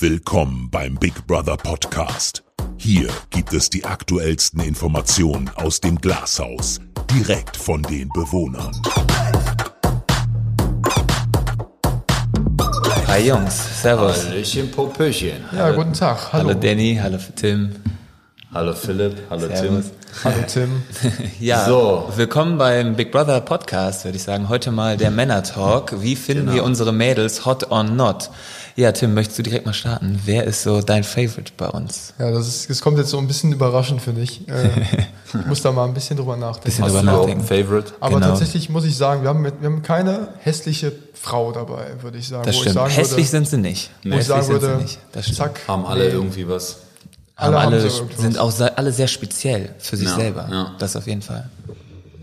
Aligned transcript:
Willkommen 0.00 0.70
beim 0.70 0.94
Big 0.94 1.26
Brother 1.26 1.56
Podcast. 1.56 2.44
Hier 2.76 3.08
gibt 3.30 3.52
es 3.52 3.68
die 3.68 3.84
aktuellsten 3.84 4.60
Informationen 4.60 5.50
aus 5.56 5.80
dem 5.80 6.00
Glashaus, 6.00 6.78
direkt 7.10 7.56
von 7.56 7.82
den 7.82 8.08
Bewohnern. 8.10 8.70
Hi 13.08 13.26
Jungs, 13.26 13.82
Servus. 13.82 14.24
Hallöchen, 14.24 14.70
Popöchen. 14.70 15.44
Ja, 15.50 15.72
guten 15.72 15.94
Tag. 15.94 16.32
Hallo. 16.32 16.50
Hallo 16.50 16.60
Danny, 16.60 16.96
hallo 17.02 17.18
Tim. 17.34 17.74
Hallo 18.54 18.72
Philipp, 18.74 19.14
hallo 19.28 19.46
Servus. 19.46 19.60
Tim. 19.60 20.24
Hallo 20.24 20.36
Tim. 20.46 20.82
Ja, 21.40 21.66
So. 21.66 22.08
willkommen 22.16 22.56
beim 22.56 22.96
Big 22.96 23.12
Brother 23.12 23.42
Podcast, 23.42 24.04
würde 24.06 24.16
ich 24.16 24.22
sagen. 24.22 24.48
Heute 24.48 24.70
mal 24.70 24.96
der 24.96 25.10
Männer 25.10 25.42
Talk. 25.42 26.00
Wie 26.00 26.16
finden 26.16 26.44
Genau. 26.46 26.54
wir 26.54 26.64
unsere 26.64 26.92
Mädels 26.94 27.44
hot 27.44 27.70
or 27.70 27.82
not? 27.84 28.30
Ja, 28.74 28.92
Tim, 28.92 29.12
möchtest 29.12 29.38
du 29.38 29.42
direkt 29.42 29.66
mal 29.66 29.74
starten? 29.74 30.20
Wer 30.24 30.44
ist 30.44 30.62
so 30.62 30.80
dein 30.80 31.04
Favorite 31.04 31.52
bei 31.58 31.68
uns? 31.68 32.14
Ja, 32.18 32.30
das, 32.30 32.48
ist, 32.48 32.70
das 32.70 32.80
kommt 32.80 32.96
jetzt 32.96 33.10
so 33.10 33.18
ein 33.18 33.26
bisschen 33.26 33.52
überraschend, 33.52 34.00
finde 34.00 34.22
ich. 34.22 34.48
Äh, 34.48 34.70
ich 35.40 35.46
muss 35.46 35.60
da 35.60 35.70
mal 35.70 35.84
ein 35.84 35.92
bisschen 35.92 36.16
drüber 36.16 36.36
nachdenken. 36.38 36.64
Bisschen 36.64 36.84
drüber 36.86 37.02
nachdenken. 37.02 37.44
Favorite? 37.44 37.92
Aber 38.00 38.14
genau. 38.14 38.28
tatsächlich 38.28 38.70
muss 38.70 38.86
ich 38.86 38.96
sagen, 38.96 39.22
wir 39.22 39.28
haben, 39.28 39.42
mit, 39.42 39.60
wir 39.60 39.68
haben 39.68 39.82
keine 39.82 40.28
hässliche 40.38 40.92
Frau 41.12 41.52
dabei, 41.52 41.88
würde 42.00 42.16
ich 42.16 42.28
sagen. 42.28 42.44
Das 42.46 42.54
stimmt. 42.54 42.68
Ich 42.68 42.72
sagen 42.74 42.90
Hässlich 42.92 43.16
würde, 43.18 43.28
sind 43.30 43.48
sie 43.48 43.58
nicht. 43.58 43.90
wo 44.04 44.08
ich 44.08 44.14
Hässlich 44.14 44.26
sagen 44.28 44.42
sind 44.44 44.52
würde, 44.62 44.76
sie 44.78 44.82
nicht. 44.84 44.98
Das 45.12 45.24
stimmt. 45.24 45.36
zack. 45.36 45.60
Haben 45.68 45.84
alle 45.84 46.04
nee. 46.06 46.12
irgendwie 46.14 46.48
was? 46.48 46.78
Alle 47.38 47.56
haben 47.62 47.72
alle, 47.72 47.88
so 47.88 48.06
sind 48.16 48.36
auch 48.38 48.52
alle 48.76 48.92
sehr 48.92 49.06
speziell 49.08 49.70
für 49.78 49.96
sich 49.96 50.08
Ja, 50.08 50.16
selber. 50.16 50.48
ja. 50.50 50.72
Das 50.78 50.96
auf 50.96 51.06
jeden 51.06 51.22
Fall. 51.22 51.48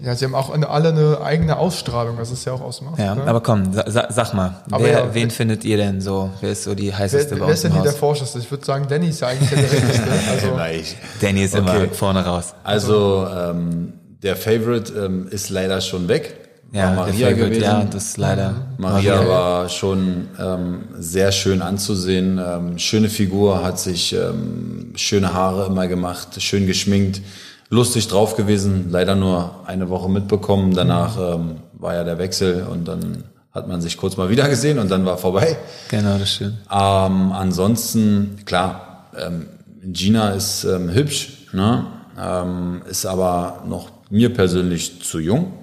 Ja, 0.04 0.14
sie 0.14 0.26
haben 0.26 0.36
auch 0.36 0.52
eine, 0.52 0.70
alle 0.70 0.90
eine 0.90 1.22
eigene 1.22 1.58
Ausstrahlung, 1.58 2.18
was 2.20 2.30
es 2.30 2.46
ja 2.46 2.54
auch 2.54 2.62
ausmacht. 2.62 3.00
Ja, 3.00 3.16
ne? 3.16 3.23
aber 3.26 3.42
komm, 3.42 3.73
sa 3.73 3.90
sa 3.90 4.06
sag 4.12 4.34
mal, 4.36 4.58
wer, 4.68 4.92
ja, 4.92 5.14
wen 5.16 5.23
wer- 5.30 5.32
findet 5.32 5.64
ihr 5.64 5.78
denn 5.78 6.00
so? 6.02 6.30
Wer 6.42 6.52
ist 6.52 6.64
so 6.66 6.76
die 6.76 6.94
heißeste 6.94 7.32
wer, 7.32 7.38
bei 7.38 7.42
wer 7.42 7.48
uns 7.48 7.56
ist 7.56 7.64
denn 7.64 7.73
hier 7.73 7.82
der? 7.82 7.94
Forscheste? 7.94 8.38
Ich 8.40 8.52
würde 8.52 8.64
sagen, 8.66 8.86
Danny 8.88 9.08
ist 9.09 9.22
ja 9.22 9.30
eigentlich 9.30 9.50
der 9.50 9.64
Direkteste. 9.64 10.04
Also, 10.32 10.56
Nein, 10.56 10.80
ich- 10.82 10.96
Danny 11.22 11.44
ist 11.45 11.56
Okay. 11.56 11.86
immer 11.86 11.94
vorne 11.94 12.23
raus. 12.26 12.54
Also, 12.64 13.26
ähm, 13.36 13.94
der 14.22 14.36
Favorite 14.36 14.94
ähm, 14.94 15.28
ist 15.30 15.50
leider 15.50 15.80
schon 15.82 16.08
weg. 16.08 16.45
Ja, 16.76 16.92
Maria 16.92 17.31
gewesen. 17.31 17.64
ja, 17.64 17.86
das 17.86 18.04
ist 18.04 18.18
leider. 18.18 18.54
Maria 18.78 19.26
war 19.26 19.70
schon 19.70 20.28
ähm, 20.38 20.82
sehr 20.98 21.32
schön 21.32 21.62
anzusehen. 21.62 22.38
Ähm, 22.38 22.78
schöne 22.78 23.08
Figur, 23.08 23.64
hat 23.64 23.80
sich 23.80 24.14
ähm, 24.14 24.92
schöne 24.95 25.34
Haare 25.34 25.67
immer 25.67 25.88
gemacht, 25.88 26.42
schön 26.42 26.67
geschminkt, 26.67 27.22
lustig 27.70 28.09
drauf 28.09 28.36
gewesen. 28.36 28.88
Leider 28.90 29.16
nur 29.16 29.62
eine 29.66 29.90
Woche 29.90 30.09
mitbekommen. 30.09 30.73
Danach 30.76 31.17
ähm, 31.17 31.62
war 31.73 31.95
ja 31.95 32.04
der 32.04 32.17
Wechsel 32.17 32.64
und 32.70 32.89
dann 32.89 33.23
hat 33.54 33.70
man 33.70 33.80
sich 33.80 33.95
kurz 33.95 34.17
mal 34.17 34.30
wieder 34.30 34.50
gesehen 34.50 34.78
und 34.78 34.92
dann 34.92 35.06
war 35.06 35.17
vorbei. 35.17 35.56
Genau, 35.88 36.17
das 36.17 36.34
stimmt. 36.34 36.56
Ähm, 36.70 37.32
ansonsten, 37.32 38.39
klar, 38.44 39.06
ähm, 39.17 39.45
Gina 39.82 40.32
ist 40.32 40.66
ähm, 40.66 40.89
hübsch, 40.89 41.48
ne? 41.54 41.86
ähm, 42.22 42.82
ist 42.89 43.06
aber 43.06 43.64
noch 43.66 43.92
mir 44.10 44.34
persönlich 44.34 45.02
zu 45.02 45.20
jung. 45.20 45.54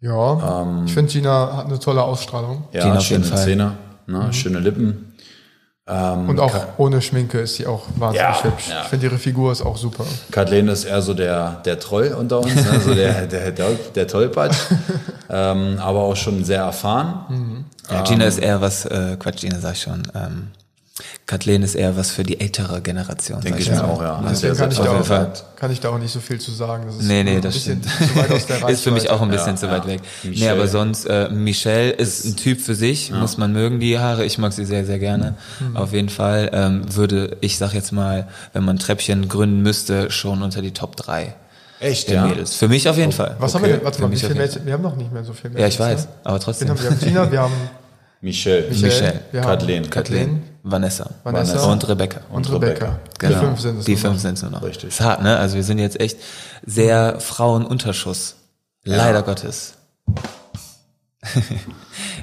Ja, 0.00 0.82
ich 0.86 0.94
finde, 0.94 1.12
Gina 1.12 1.56
hat 1.56 1.66
eine 1.66 1.78
tolle 1.78 2.02
Ausstrahlung. 2.02 2.64
Ja, 2.72 2.82
Gina 2.84 3.00
schöne. 3.00 3.34
Zähne, 3.34 3.72
ne? 4.06 4.32
schöne 4.32 4.58
Lippen. 4.58 5.06
Und 5.86 6.38
auch 6.38 6.54
ohne 6.76 7.02
Schminke 7.02 7.40
ist 7.40 7.56
sie 7.56 7.66
auch 7.66 7.82
wahnsinnig 7.96 8.20
Ja, 8.36 8.44
hübsch. 8.44 8.68
ja. 8.68 8.82
Ich 8.82 8.88
finde, 8.88 9.06
ihre 9.06 9.18
Figur 9.18 9.50
ist 9.50 9.60
auch 9.62 9.76
super. 9.76 10.04
Kathleen 10.30 10.68
ist 10.68 10.84
eher 10.84 11.02
so 11.02 11.14
der, 11.14 11.62
der 11.64 11.80
Troll 11.80 12.14
unter 12.16 12.38
uns, 12.38 12.54
ne? 12.54 12.80
so 12.80 12.94
der, 12.94 13.26
der, 13.26 13.50
der, 13.50 13.70
der 13.96 14.06
Tollpatsch, 14.06 14.56
ähm, 15.28 15.78
aber 15.80 15.98
auch 16.00 16.14
schon 16.14 16.44
sehr 16.44 16.60
erfahren. 16.62 17.64
Ja, 17.90 18.02
Gina 18.02 18.24
ist 18.26 18.38
eher 18.38 18.60
was, 18.60 18.84
äh, 18.84 19.16
Quatsch, 19.18 19.40
Gina 19.40 19.58
sag 19.58 19.72
ich 19.72 19.82
schon. 19.82 20.02
Ähm, 20.14 20.48
Kathleen 21.30 21.62
ist 21.62 21.76
eher 21.76 21.96
was 21.96 22.10
für 22.10 22.24
die 22.24 22.40
ältere 22.40 22.80
Generation. 22.80 23.40
Denke 23.40 23.60
ich 23.60 23.70
mir 23.70 23.84
auch, 23.84 24.02
ja. 24.02 24.18
Hat 24.20 24.30
Deswegen 24.32 24.56
kann 24.56 24.70
ich, 24.72 24.78
da 24.78 24.98
auch, 24.98 25.04
Fall. 25.06 25.32
kann 25.54 25.70
ich 25.70 25.78
da 25.78 25.90
auch 25.90 25.98
nicht 25.98 26.10
so 26.12 26.18
viel 26.18 26.40
zu 26.40 26.50
sagen. 26.50 26.82
Das 26.86 26.96
ist 26.96 27.04
Nee, 27.06 27.22
nee, 27.22 27.36
ein 27.36 27.40
das 27.40 27.54
bisschen 27.54 27.84
stimmt. 27.84 28.10
zu 28.10 28.16
weit 28.16 28.32
aus 28.32 28.46
der 28.46 28.68
ist 28.68 28.82
für 28.82 28.90
mich 28.90 29.10
auch 29.10 29.22
ein 29.22 29.28
bisschen 29.30 29.50
Ja, 29.50 29.56
zu 29.56 29.66
ja. 29.66 29.72
weit 29.72 29.86
weg. 29.86 30.00
Nee, 30.24 30.30
Michelle. 30.30 30.50
aber 30.52 30.66
sonst, 30.66 31.04
äh, 31.04 31.28
Michelle 31.30 31.90
ist 31.92 32.24
ein 32.24 32.34
Typ 32.34 32.60
für 32.60 32.74
sich, 32.74 33.12
muss 33.12 33.38
man 33.38 33.52
mögen, 33.52 33.78
die 33.78 33.96
Haare. 33.96 34.24
Ich 34.24 34.38
mag 34.38 34.52
sie 34.52 34.64
sehr, 34.64 34.84
sehr 34.84 34.98
gerne. 34.98 35.36
Mhm. 35.60 35.76
Auf 35.76 35.92
jeden 35.92 36.08
Fall 36.08 36.50
ähm, 36.52 36.82
würde, 36.96 37.36
ich 37.42 37.58
sag 37.58 37.74
jetzt 37.74 37.92
mal, 37.92 38.26
wenn 38.52 38.64
man 38.64 38.80
Treppchen 38.80 39.28
gründen 39.28 39.62
müsste, 39.62 40.10
schon 40.10 40.42
unter 40.42 40.62
die 40.62 40.72
Top 40.72 40.96
3 40.96 41.32
Echt, 41.78 42.08
der 42.08 42.16
ja? 42.16 42.26
Mädels. 42.26 42.56
Für 42.56 42.66
mich 42.66 42.88
auf 42.88 42.96
jeden 42.98 43.12
Fall. 43.12 43.36
Was 43.38 43.54
haben 43.54 43.62
Okay, 43.62 43.70
wir 43.70 43.76
denn? 43.76 43.84
Warte 43.84 44.02
mal, 44.02 44.10
wie 44.10 44.16
viele 44.16 44.34
Mädchen? 44.34 44.66
Wir 44.66 44.72
haben 44.72 44.82
noch 44.82 44.96
nicht 44.96 45.12
mehr 45.12 45.22
so 45.22 45.32
viele 45.32 45.50
Mädchen. 45.54 45.62
Ja, 45.62 45.68
ich 45.68 45.78
weiß, 45.78 46.06
Ne? 46.06 46.12
aber 46.24 46.40
trotzdem. 46.40 46.68
haben 46.70 46.82
wir? 46.82 46.90
Haben 46.90 46.98
Gina, 46.98 47.30
wir 47.30 47.40
haben 47.40 47.54
Michelle. 48.20 48.66
Michelle, 48.68 48.88
Michelle, 48.88 49.20
wir 49.30 49.40
Kathleen. 49.42 49.84
haben 49.84 49.90
Kathleen 49.90 50.42
Vanessa. 50.62 51.10
Vanessa. 51.24 51.64
Und 51.70 51.88
Rebecca. 51.88 52.20
und 52.30 52.50
Rebecca. 52.52 52.98
Genau. 53.18 53.34
Die 53.40 53.46
fünf 53.46 53.60
sind 53.60 53.78
es. 53.78 53.84
Die 53.86 53.96
fünf 53.96 54.20
sind 54.20 54.34
es 54.34 54.42
nur 54.42 54.50
noch. 54.50 54.62
Richtig. 54.62 54.90
Ist 54.90 55.00
hart, 55.00 55.22
ne? 55.22 55.36
Also 55.38 55.56
wir 55.56 55.64
sind 55.64 55.78
jetzt 55.78 55.98
echt 56.00 56.18
sehr 56.66 57.18
Frauenunterschuss. 57.20 58.36
Leider 58.84 59.22
Gottes. 59.22 59.74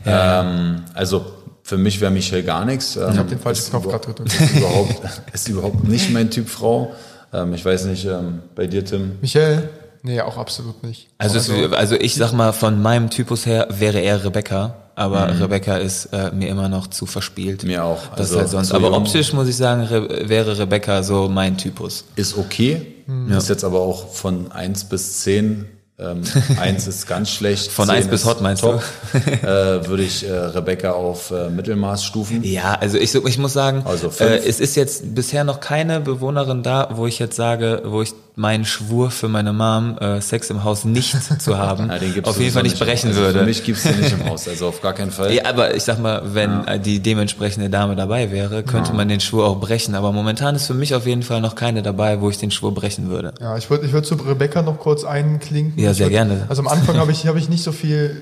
Ähm, 0.05 0.83
also 0.93 1.25
für 1.63 1.77
mich 1.77 1.99
wäre 1.99 2.11
Michelle 2.11 2.43
gar 2.43 2.63
nichts. 2.65 2.95
Ähm, 2.95 3.09
Ich 3.11 3.17
habe 3.17 3.29
den 3.29 3.39
falschen 3.39 3.69
Knopf 3.69 3.83
über- 3.83 3.99
gerade 3.99 4.07
gedrückt. 4.07 4.33
Ist 4.41 4.55
überhaupt, 4.55 5.01
ist 5.33 5.47
überhaupt 5.49 5.83
nicht 5.83 6.11
mein 6.11 6.29
Typ 6.31 6.47
Frau. 6.49 6.93
Ähm, 7.33 7.53
ich 7.53 7.65
weiß 7.65 7.85
nicht, 7.85 8.05
ähm, 8.05 8.41
bei 8.55 8.67
dir, 8.67 8.85
Tim. 8.85 9.17
Michelle? 9.21 9.69
Nee, 10.03 10.21
auch 10.21 10.37
absolut 10.37 10.81
nicht. 10.83 11.09
Also, 11.17 11.37
es, 11.37 11.49
also 11.73 11.95
ich 11.95 12.15
sag 12.15 12.31
mal, 12.31 12.53
von 12.53 12.81
meinem 12.81 13.09
Typus 13.09 13.45
her 13.45 13.67
wäre 13.69 13.99
er 13.99 14.23
Rebecca, 14.23 14.75
aber 14.97 15.39
Rebecca 15.39 15.77
ist 15.77 16.07
äh, 16.07 16.31
mir 16.31 16.49
immer 16.49 16.69
noch 16.69 16.87
zu 16.87 17.05
verspielt. 17.05 17.63
Mir 17.63 17.83
auch. 17.83 18.07
Das 18.15 18.29
Also 18.31 18.39
halt 18.39 18.49
sonst. 18.49 18.71
Aber 18.71 18.91
optisch 18.97 19.31
muss 19.31 19.47
ich 19.47 19.55
sagen, 19.55 19.83
Re 19.83 20.27
wäre 20.27 20.57
Rebecca 20.57 21.03
so 21.03 21.29
mein 21.29 21.55
Typus. 21.55 22.03
Ist 22.15 22.35
okay. 22.35 22.81
Ist 23.29 23.47
jetzt 23.47 23.63
aber 23.63 23.79
auch 23.79 24.09
von 24.09 24.51
1 24.51 24.85
bis 24.85 25.19
10. 25.21 25.65
Ähm, 25.99 26.21
1 26.59 26.87
ist 26.87 27.07
ganz 27.07 27.29
schlecht. 27.29 27.71
Von 27.71 27.85
10 27.87 27.95
1 27.95 28.07
bis 28.07 28.25
hot, 28.25 28.41
meinst 28.41 28.63
top. 28.63 28.81
äh, 29.13 29.87
Würde 29.87 30.01
ich 30.03 30.27
äh, 30.27 30.31
Rebecca 30.31 30.91
auf 30.91 31.29
äh, 31.31 31.49
Mittelmaß 31.49 32.03
stufen. 32.03 32.43
Ja, 32.43 32.73
also 32.73 32.97
ich, 32.97 33.13
ich 33.13 33.37
muss 33.37 33.53
sagen, 33.53 33.83
Also 33.85 34.11
äh, 34.19 34.37
es 34.47 34.59
ist 34.59 34.75
jetzt 34.75 35.13
bisher 35.15 35.43
noch 35.43 35.59
keine 35.59 35.99
Bewohnerin 35.99 36.63
da, 36.63 36.89
wo 36.93 37.05
ich 37.05 37.19
jetzt 37.19 37.35
sage, 37.35 37.83
wo 37.85 38.01
ich 38.01 38.13
meinen 38.37 38.65
Schwur 38.65 39.09
für 39.11 39.27
meine 39.27 39.51
Mom, 39.51 39.97
äh, 39.97 40.21
Sex 40.21 40.49
im 40.51 40.63
Haus 40.63 40.85
nicht 40.85 41.15
zu 41.41 41.57
haben, 41.57 41.89
Ja, 41.89 41.97
den 41.97 42.13
gibt's 42.13 42.29
auf 42.29 42.39
jeden 42.39 42.53
Fall 42.53 42.63
nicht 42.63 42.79
brechen 42.79 43.07
also 43.09 43.19
würde. 43.21 43.39
Für 43.39 43.45
mich 43.45 43.63
gibt's 43.63 43.83
den 43.83 43.99
nicht 43.99 44.13
im 44.13 44.25
Haus, 44.29 44.47
also 44.47 44.67
auf 44.67 44.79
gar 44.81 44.93
keinen 44.93 45.11
Fall. 45.11 45.33
Ja, 45.33 45.45
aber 45.45 45.73
ich 45.75 45.83
sag 45.83 45.99
mal, 45.99 46.21
wenn 46.35 46.65
äh, 46.67 46.79
die 46.79 46.99
dementsprechende 47.01 47.69
Dame 47.69 47.95
dabei 47.95 48.31
wäre, 48.31 48.63
könnte 48.63 48.93
man 48.93 49.07
den 49.09 49.19
Schwur 49.19 49.45
auch 49.47 49.59
brechen. 49.59 49.95
Aber 49.95 50.11
momentan 50.11 50.55
ist 50.55 50.67
für 50.67 50.75
mich 50.75 50.93
auf 50.93 51.05
jeden 51.07 51.23
Fall 51.23 51.41
noch 51.41 51.55
keine 51.55 51.81
dabei, 51.81 52.21
wo 52.21 52.29
ich 52.29 52.37
den 52.37 52.51
Schwur 52.51 52.73
brechen 52.73 53.09
würde. 53.09 53.33
Ja, 53.41 53.57
ich 53.57 53.69
würde 53.69 53.85
ich 53.87 53.91
würd 53.91 54.05
zu 54.05 54.15
Rebecca 54.15 54.61
noch 54.61 54.77
kurz 54.79 55.03
einklinken. 55.03 55.83
Ja, 55.83 55.91
Ich 55.91 55.97
sehr 55.97 56.07
würd- 56.07 56.11
gerne. 56.11 56.45
Also 56.47 56.61
am 56.61 56.67
Anfang 56.67 56.97
habe 56.99 57.11
ich, 57.11 57.25
hab 57.27 57.35
ich 57.35 57.49
nicht 57.49 57.63
so 57.63 57.71
viel 57.71 58.21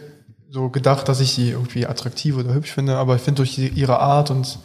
so 0.50 0.70
gedacht, 0.70 1.10
dass 1.10 1.20
ich 1.20 1.34
sie 1.34 1.50
irgendwie 1.52 1.86
attraktiv 1.86 2.38
oder 2.38 2.54
hübsch 2.54 2.72
finde, 2.72 2.96
aber 2.96 3.18
ich 3.18 3.22
finde 3.22 3.38
durch 3.40 3.58
ihre 3.58 4.00
Art 4.00 4.32
und 4.32 4.60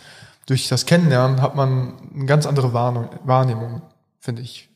durch 0.47 0.69
das 0.69 0.87
Kennenlernen 0.87 1.43
hat 1.43 1.57
man 1.57 1.95
eine 2.15 2.27
ganz 2.27 2.47
andere 2.47 2.73
Wahrnehmung 2.73 3.83
finde 4.21 4.43
ich. 4.43 4.70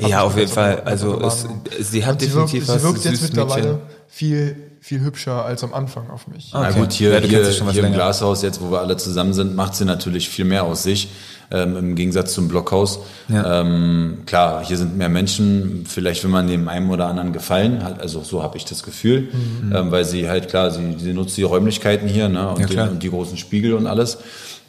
Ja, 0.00 0.22
auf 0.22 0.36
jeden 0.36 0.50
Fall. 0.50 0.80
Also 0.84 1.20
es, 1.20 1.46
sie 1.90 2.04
hat 2.06 2.14
Und 2.14 2.20
sie 2.20 2.32
wirkt, 2.32 2.52
definitiv 2.52 2.68
was 2.68 2.80
sie 2.82 2.88
wirkt 2.88 3.04
jetzt 3.04 3.22
mittlerweile 3.22 3.66
Mädchen. 3.66 3.80
viel, 4.08 4.56
viel 4.80 5.00
hübscher 5.00 5.44
als 5.44 5.62
am 5.62 5.74
Anfang 5.74 6.08
auf 6.08 6.26
mich. 6.26 6.50
Na 6.54 6.68
Okay. 6.70 6.80
gut, 6.80 6.92
hier, 6.92 7.12
Ja, 7.12 7.20
hier, 7.20 7.44
hier 7.72 7.84
im. 7.84 7.92
Glashaus, 7.92 8.40
jetzt 8.42 8.62
wo 8.62 8.70
wir 8.70 8.80
alle 8.80 8.96
zusammen 8.96 9.34
sind, 9.34 9.54
macht 9.54 9.74
sie 9.74 9.84
natürlich 9.84 10.30
viel 10.30 10.46
mehr 10.46 10.64
aus 10.64 10.84
sich, 10.84 11.10
ähm, 11.50 11.76
im 11.76 11.94
Gegensatz 11.96 12.32
zum 12.32 12.48
Blockhaus. 12.48 13.00
Ja. 13.28 13.60
Ähm, 13.60 14.20
klar, 14.24 14.64
hier 14.64 14.78
sind 14.78 14.96
mehr 14.96 15.10
Menschen, 15.10 15.84
vielleicht 15.86 16.24
will 16.24 16.30
man 16.30 16.46
dem 16.46 16.66
einen 16.68 16.88
oder 16.88 17.06
anderen 17.06 17.34
gefallen, 17.34 17.84
halt, 17.84 18.00
also 18.00 18.22
so 18.22 18.42
habe 18.42 18.56
ich 18.56 18.64
das 18.64 18.82
Gefühl, 18.82 19.28
ähm, 19.74 19.90
weil 19.90 20.06
sie 20.06 20.30
halt, 20.30 20.48
klar, 20.48 20.70
sie, 20.70 20.96
sie 20.98 21.12
nutzt 21.12 21.36
die 21.36 21.42
Räumlichkeiten 21.42 22.08
hier 22.08 22.30
ne, 22.30 22.48
und, 22.48 22.60
Ja, 22.60 22.66
den, 22.66 22.88
und 22.94 23.02
die 23.02 23.10
großen 23.10 23.36
Spiegel 23.36 23.74
und 23.74 23.86
alles. 23.86 24.16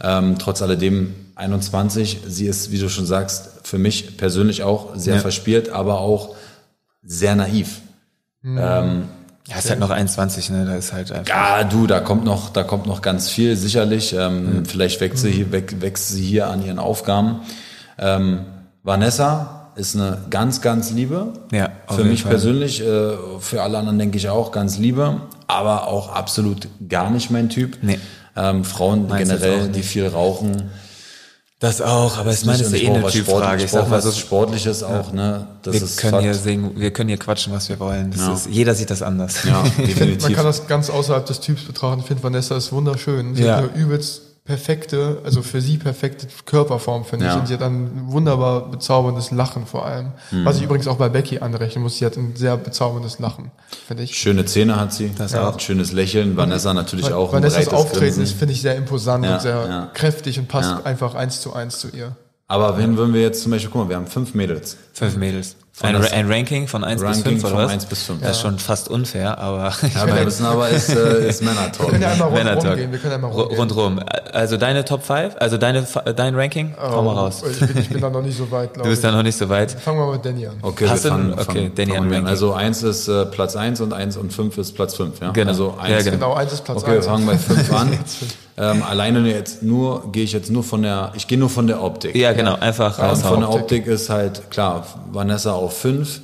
Ähm, 0.01 0.37
trotz 0.39 0.61
alledem 0.61 1.13
21, 1.35 2.21
sie 2.27 2.47
ist, 2.47 2.71
wie 2.71 2.79
du 2.79 2.89
schon 2.89 3.05
sagst, 3.05 3.49
für 3.63 3.77
mich 3.77 4.17
persönlich 4.17 4.63
auch 4.63 4.95
sehr 4.95 5.15
Ja. 5.15 5.21
verspielt, 5.21 5.69
aber 5.69 5.99
auch 5.99 6.35
sehr 7.03 7.35
naiv. 7.35 7.81
Ähm, 8.43 9.03
Ja, 9.47 9.57
ist 9.57 9.69
halt 9.69 9.79
noch 9.79 9.89
21, 9.89 10.49
ne? 10.51 10.65
Da 10.65 10.75
ist 10.75 10.93
halt 10.93 11.11
einfach. 11.11 11.27
ja, 11.33 11.63
du, 11.63 11.87
da 11.87 11.99
kommt 12.01 12.23
noch, 12.23 12.49
da 12.49 12.63
kommt 12.63 12.85
noch 12.85 13.01
ganz 13.01 13.29
viel, 13.29 13.55
sicherlich. 13.57 14.13
Ähm, 14.17 14.63
Vielleicht 14.65 15.01
wächst 15.01 15.23
sie, 15.23 15.31
hier, 15.31 15.47
wäch- 15.51 15.81
wächst 15.81 16.09
sie 16.09 16.23
hier 16.23 16.47
an 16.47 16.63
ihren 16.63 16.77
Aufgaben. 16.79 17.41
Ähm, 17.97 18.41
Vanessa 18.83 19.71
ist 19.75 19.95
eine 19.95 20.19
ganz, 20.29 20.61
ganz 20.61 20.91
liebe. 20.91 21.33
Ja, 21.51 21.69
Für 21.89 22.03
mich 22.03 22.23
Fall. 22.23 22.31
persönlich, 22.31 22.81
äh, 22.81 23.11
für 23.39 23.61
alle 23.63 23.77
anderen 23.77 23.97
denke 23.97 24.17
ich 24.17 24.29
auch 24.29 24.51
ganz 24.51 24.77
liebe, 24.77 25.21
aber 25.47 25.87
auch 25.87 26.09
absolut 26.13 26.67
gar 26.87 27.09
nicht 27.09 27.31
mein 27.31 27.49
Typ. 27.49 27.77
Nee. 27.81 27.99
Ähm, 28.35 28.63
Frauen 28.63 29.07
Meins 29.07 29.29
jetzt 29.29 29.41
generell, 29.41 29.67
die 29.69 29.83
viel 29.83 30.07
rauchen. 30.07 30.69
Das 31.61 31.81
auch, 31.81 32.17
aber 32.17 32.31
ich 32.31 32.45
meine, 32.45 32.59
das 32.59 32.67
ist 32.71 32.81
eh 32.81 32.87
eine 32.89 33.05
Typfrage. 33.05 33.65
Ich 33.65 33.71
sag 33.71 33.89
mal 33.89 34.01
so, 34.01 34.07
was 34.07 34.17
Sportliches 34.17 34.81
auch, 34.81 35.11
ne? 35.11 35.45
Das 35.63 35.73
wir 35.73 35.81
ist 35.83 35.97
können 35.97 36.11
Fakt. 36.13 36.23
hier 36.23 36.33
singen, 36.33 36.71
wir 36.79 36.91
können 36.91 37.09
hier 37.09 37.17
quatschen, 37.17 37.51
was 37.51 37.67
wir 37.67 37.77
wollen. 37.81 38.11
Das 38.11 38.21
Ja. 38.21 38.33
ist, 38.33 38.47
jeder 38.49 38.73
sieht 38.75 38.89
das 38.89 39.01
anders. 39.01 39.43
ja, 39.43 39.61
Man 39.77 39.85
definitiv. 39.85 40.33
kann 40.37 40.45
das 40.45 40.67
ganz 40.67 40.89
außerhalb 40.89 41.25
des 41.25 41.41
Typs 41.41 41.63
betrachten. 41.63 41.99
Ich 41.99 42.05
finde, 42.05 42.23
Vanessa 42.23 42.55
ist 42.55 42.71
wunderschön. 42.71 43.35
Sie 43.35 43.43
Ja. 43.43 43.57
hat 43.57 43.73
eine 43.75 43.81
übelst 43.83 44.21
perfekte, 44.49 45.21
also 45.23 45.43
für 45.43 45.61
sie 45.61 45.77
perfekte 45.77 46.25
Körperform, 46.47 47.05
finde 47.05 47.27
ich. 47.27 47.31
Ja. 47.31 47.39
Und 47.39 47.47
sie 47.47 47.53
hat 47.53 47.61
ein 47.61 47.91
wunderbar 48.07 48.71
bezauberndes 48.71 49.29
Lachen 49.29 49.67
vor 49.67 49.85
allem. 49.85 50.13
Mhm. 50.31 50.43
Was 50.43 50.57
ich 50.57 50.63
übrigens 50.63 50.87
auch 50.87 50.97
bei 50.97 51.07
Becky 51.07 51.37
anrechnen 51.37 51.83
muss. 51.83 51.99
Sie 51.99 52.05
hat 52.05 52.17
ein 52.17 52.35
sehr 52.35 52.57
bezauberndes 52.57 53.19
Lachen, 53.19 53.51
finde 53.87 54.01
ich. 54.01 54.15
Schöne 54.17 54.45
Zähne 54.45 54.79
hat 54.79 54.91
sie. 54.91 55.11
Das 55.15 55.35
auch. 55.35 55.59
Schönes 55.59 55.91
Lächeln. 55.91 56.35
Vanessa 56.35 56.73
natürlich 56.73 57.13
auch. 57.13 57.31
Vanessas 57.31 57.67
Auftreten 57.67 57.99
Grinsen. 57.99 58.23
ist, 58.23 58.31
finde 58.31 58.53
ich, 58.55 58.61
sehr 58.61 58.75
imposant 58.75 59.23
Ja, 59.23 59.35
und 59.35 59.41
sehr 59.41 59.67
ja. 59.69 59.91
kräftig 59.93 60.39
und 60.39 60.47
passt 60.47 60.71
Ja. 60.71 60.81
einfach 60.83 61.13
eins 61.13 61.41
zu 61.41 61.53
eins 61.53 61.77
zu 61.77 61.89
ihr. 61.89 62.15
Aber 62.47 62.75
wenn 62.79 62.97
würden 62.97 63.13
wir 63.13 63.21
jetzt 63.21 63.43
zum 63.43 63.51
Beispiel, 63.51 63.69
guck 63.71 63.83
mal, 63.83 63.89
wir 63.89 63.97
haben 63.97 64.07
fünf 64.07 64.33
Mädels. 64.33 64.77
Fünf 64.93 65.15
Mädels. 65.15 65.55
Ein, 65.81 65.95
ein 65.95 66.31
Ranking 66.31 66.67
von 66.67 66.83
1 66.83 67.01
bis 67.01 67.09
Ranking 67.09 67.39
5 67.39 67.43
oder 67.45 67.63
was? 67.63 67.71
1 67.71 67.85
bis 67.85 68.03
5. 68.03 68.21
Das 68.21 68.31
ist 68.31 68.41
schon 68.41 68.59
fast 68.59 68.89
unfair, 68.89 69.37
aber 69.37 69.71
Ja, 69.95 70.07
wir 70.15 70.23
müssen 70.25 70.45
aber 70.45 70.67
ist, 70.69 70.89
äh, 70.89 71.29
ist 71.29 71.41
Männer-Talk. 71.41 71.79
Wir 71.87 71.91
können 71.91 72.01
ja 72.01 72.11
einmal 72.11 72.29
rundherum 72.29 72.75
gehen. 72.75 72.91
Wir 72.91 72.99
können 72.99 73.13
einmal 73.13 73.31
Ru- 73.31 73.43
rundherum. 73.55 73.97
rundrum. 73.97 73.99
Also 74.33 74.57
deine 74.57 74.83
Top 74.83 75.03
5, 75.03 75.35
also 75.39 75.57
deine, 75.57 75.85
dein 76.15 76.35
Ranking, 76.35 76.73
komm 76.77 77.05
mal 77.05 77.13
raus. 77.15 77.43
Ich 77.49 77.59
bin, 77.59 77.77
ich 77.77 77.89
bin 77.89 78.01
da 78.01 78.09
noch 78.09 78.21
nicht 78.21 78.37
so 78.37 78.49
weit, 78.51 78.75
Du 78.75 78.83
bist 78.83 79.03
da 79.03 79.11
noch 79.11 79.23
nicht 79.23 79.37
so 79.37 79.47
weit. 79.47 79.71
Fangen 79.71 79.99
wir 79.99 80.11
mit 80.11 80.25
Danny 80.25 80.47
an. 80.47 80.55
Okay, 80.61 80.87
Hast 80.89 81.05
wir 81.05 81.11
fangen, 81.11 81.33
okay, 81.33 81.43
fangen, 81.45 81.71
Danny 81.75 81.91
fangen 81.91 82.03
an. 82.07 82.13
Ranking. 82.13 82.27
Also 82.27 82.53
eins 82.53 82.83
ist 82.83 83.07
äh, 83.07 83.25
Platz 83.25 83.55
1 83.55 83.79
und 83.81 83.93
1 83.93 84.17
und 84.17 84.33
5 84.33 84.57
ist 84.57 84.75
Platz 84.75 84.95
5, 84.95 85.21
ja? 85.21 85.31
Genau. 85.31 85.49
Also 85.49 85.75
Ja, 85.77 85.83
eins, 85.95 86.03
genau. 86.03 86.17
Genau, 86.17 86.33
eins 86.33 86.53
ist 86.53 86.63
Platz 86.65 86.77
Okay, 86.83 86.93
wir 86.95 87.03
fangen 87.03 87.25
bei 87.25 87.37
5 87.37 87.73
an. 87.73 87.97
ähm, 88.57 88.83
alleine 88.83 89.19
jetzt 89.29 89.63
nur, 89.63 90.11
gehe 90.11 90.23
ich 90.25 90.33
jetzt 90.33 90.51
nur 90.51 90.63
von 90.63 90.81
der, 90.83 91.11
ich 91.15 91.27
gehe 91.27 91.37
nur 91.37 91.49
von 91.49 91.65
der 91.67 91.81
Optik. 91.81 92.15
Ja, 92.15 92.33
genau, 92.33 92.55
einfach 92.59 92.99
Ähm, 92.99 93.05
raushauen. 93.05 93.31
von 93.33 93.39
der 93.41 93.49
Optik 93.51 93.87
ist 93.87 94.09
halt, 94.09 94.51
klar, 94.51 94.85
Vanessa 95.11 95.53
auf 95.53 95.68
5, 95.73 96.21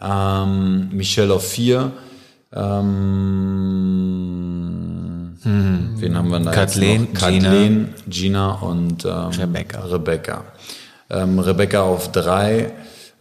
ähm, 0.00 0.88
Michelle 0.92 1.34
auf 1.34 1.46
4, 1.46 1.92
ähm, 2.52 3.14
wen 5.42 6.16
haben 6.16 6.30
wir 6.30 6.40
da 6.40 6.50
Kathleen, 6.52 7.02
jetzt 7.02 7.14
noch? 7.14 7.20
Kathleen, 7.20 7.94
Gina, 8.06 8.52
und 8.54 9.04
ähm, 9.04 9.10
Rebecca. 9.10 9.80
Rebecca. 9.80 10.44
Ähm, 11.10 11.38
Rebecca 11.38 11.82
auf 11.82 12.12
3, 12.12 12.72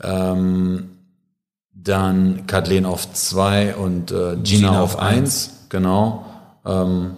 ähm, 0.03 0.89
dann 1.73 2.47
Kathleen 2.47 2.85
auf 2.85 3.11
2 3.11 3.75
und 3.75 4.11
äh, 4.11 4.35
Gina, 4.35 4.43
Gina 4.43 4.81
auf 4.81 4.95
auf 4.95 5.01
1, 5.01 5.51
genau. 5.69 6.25
Ähm, 6.65 7.11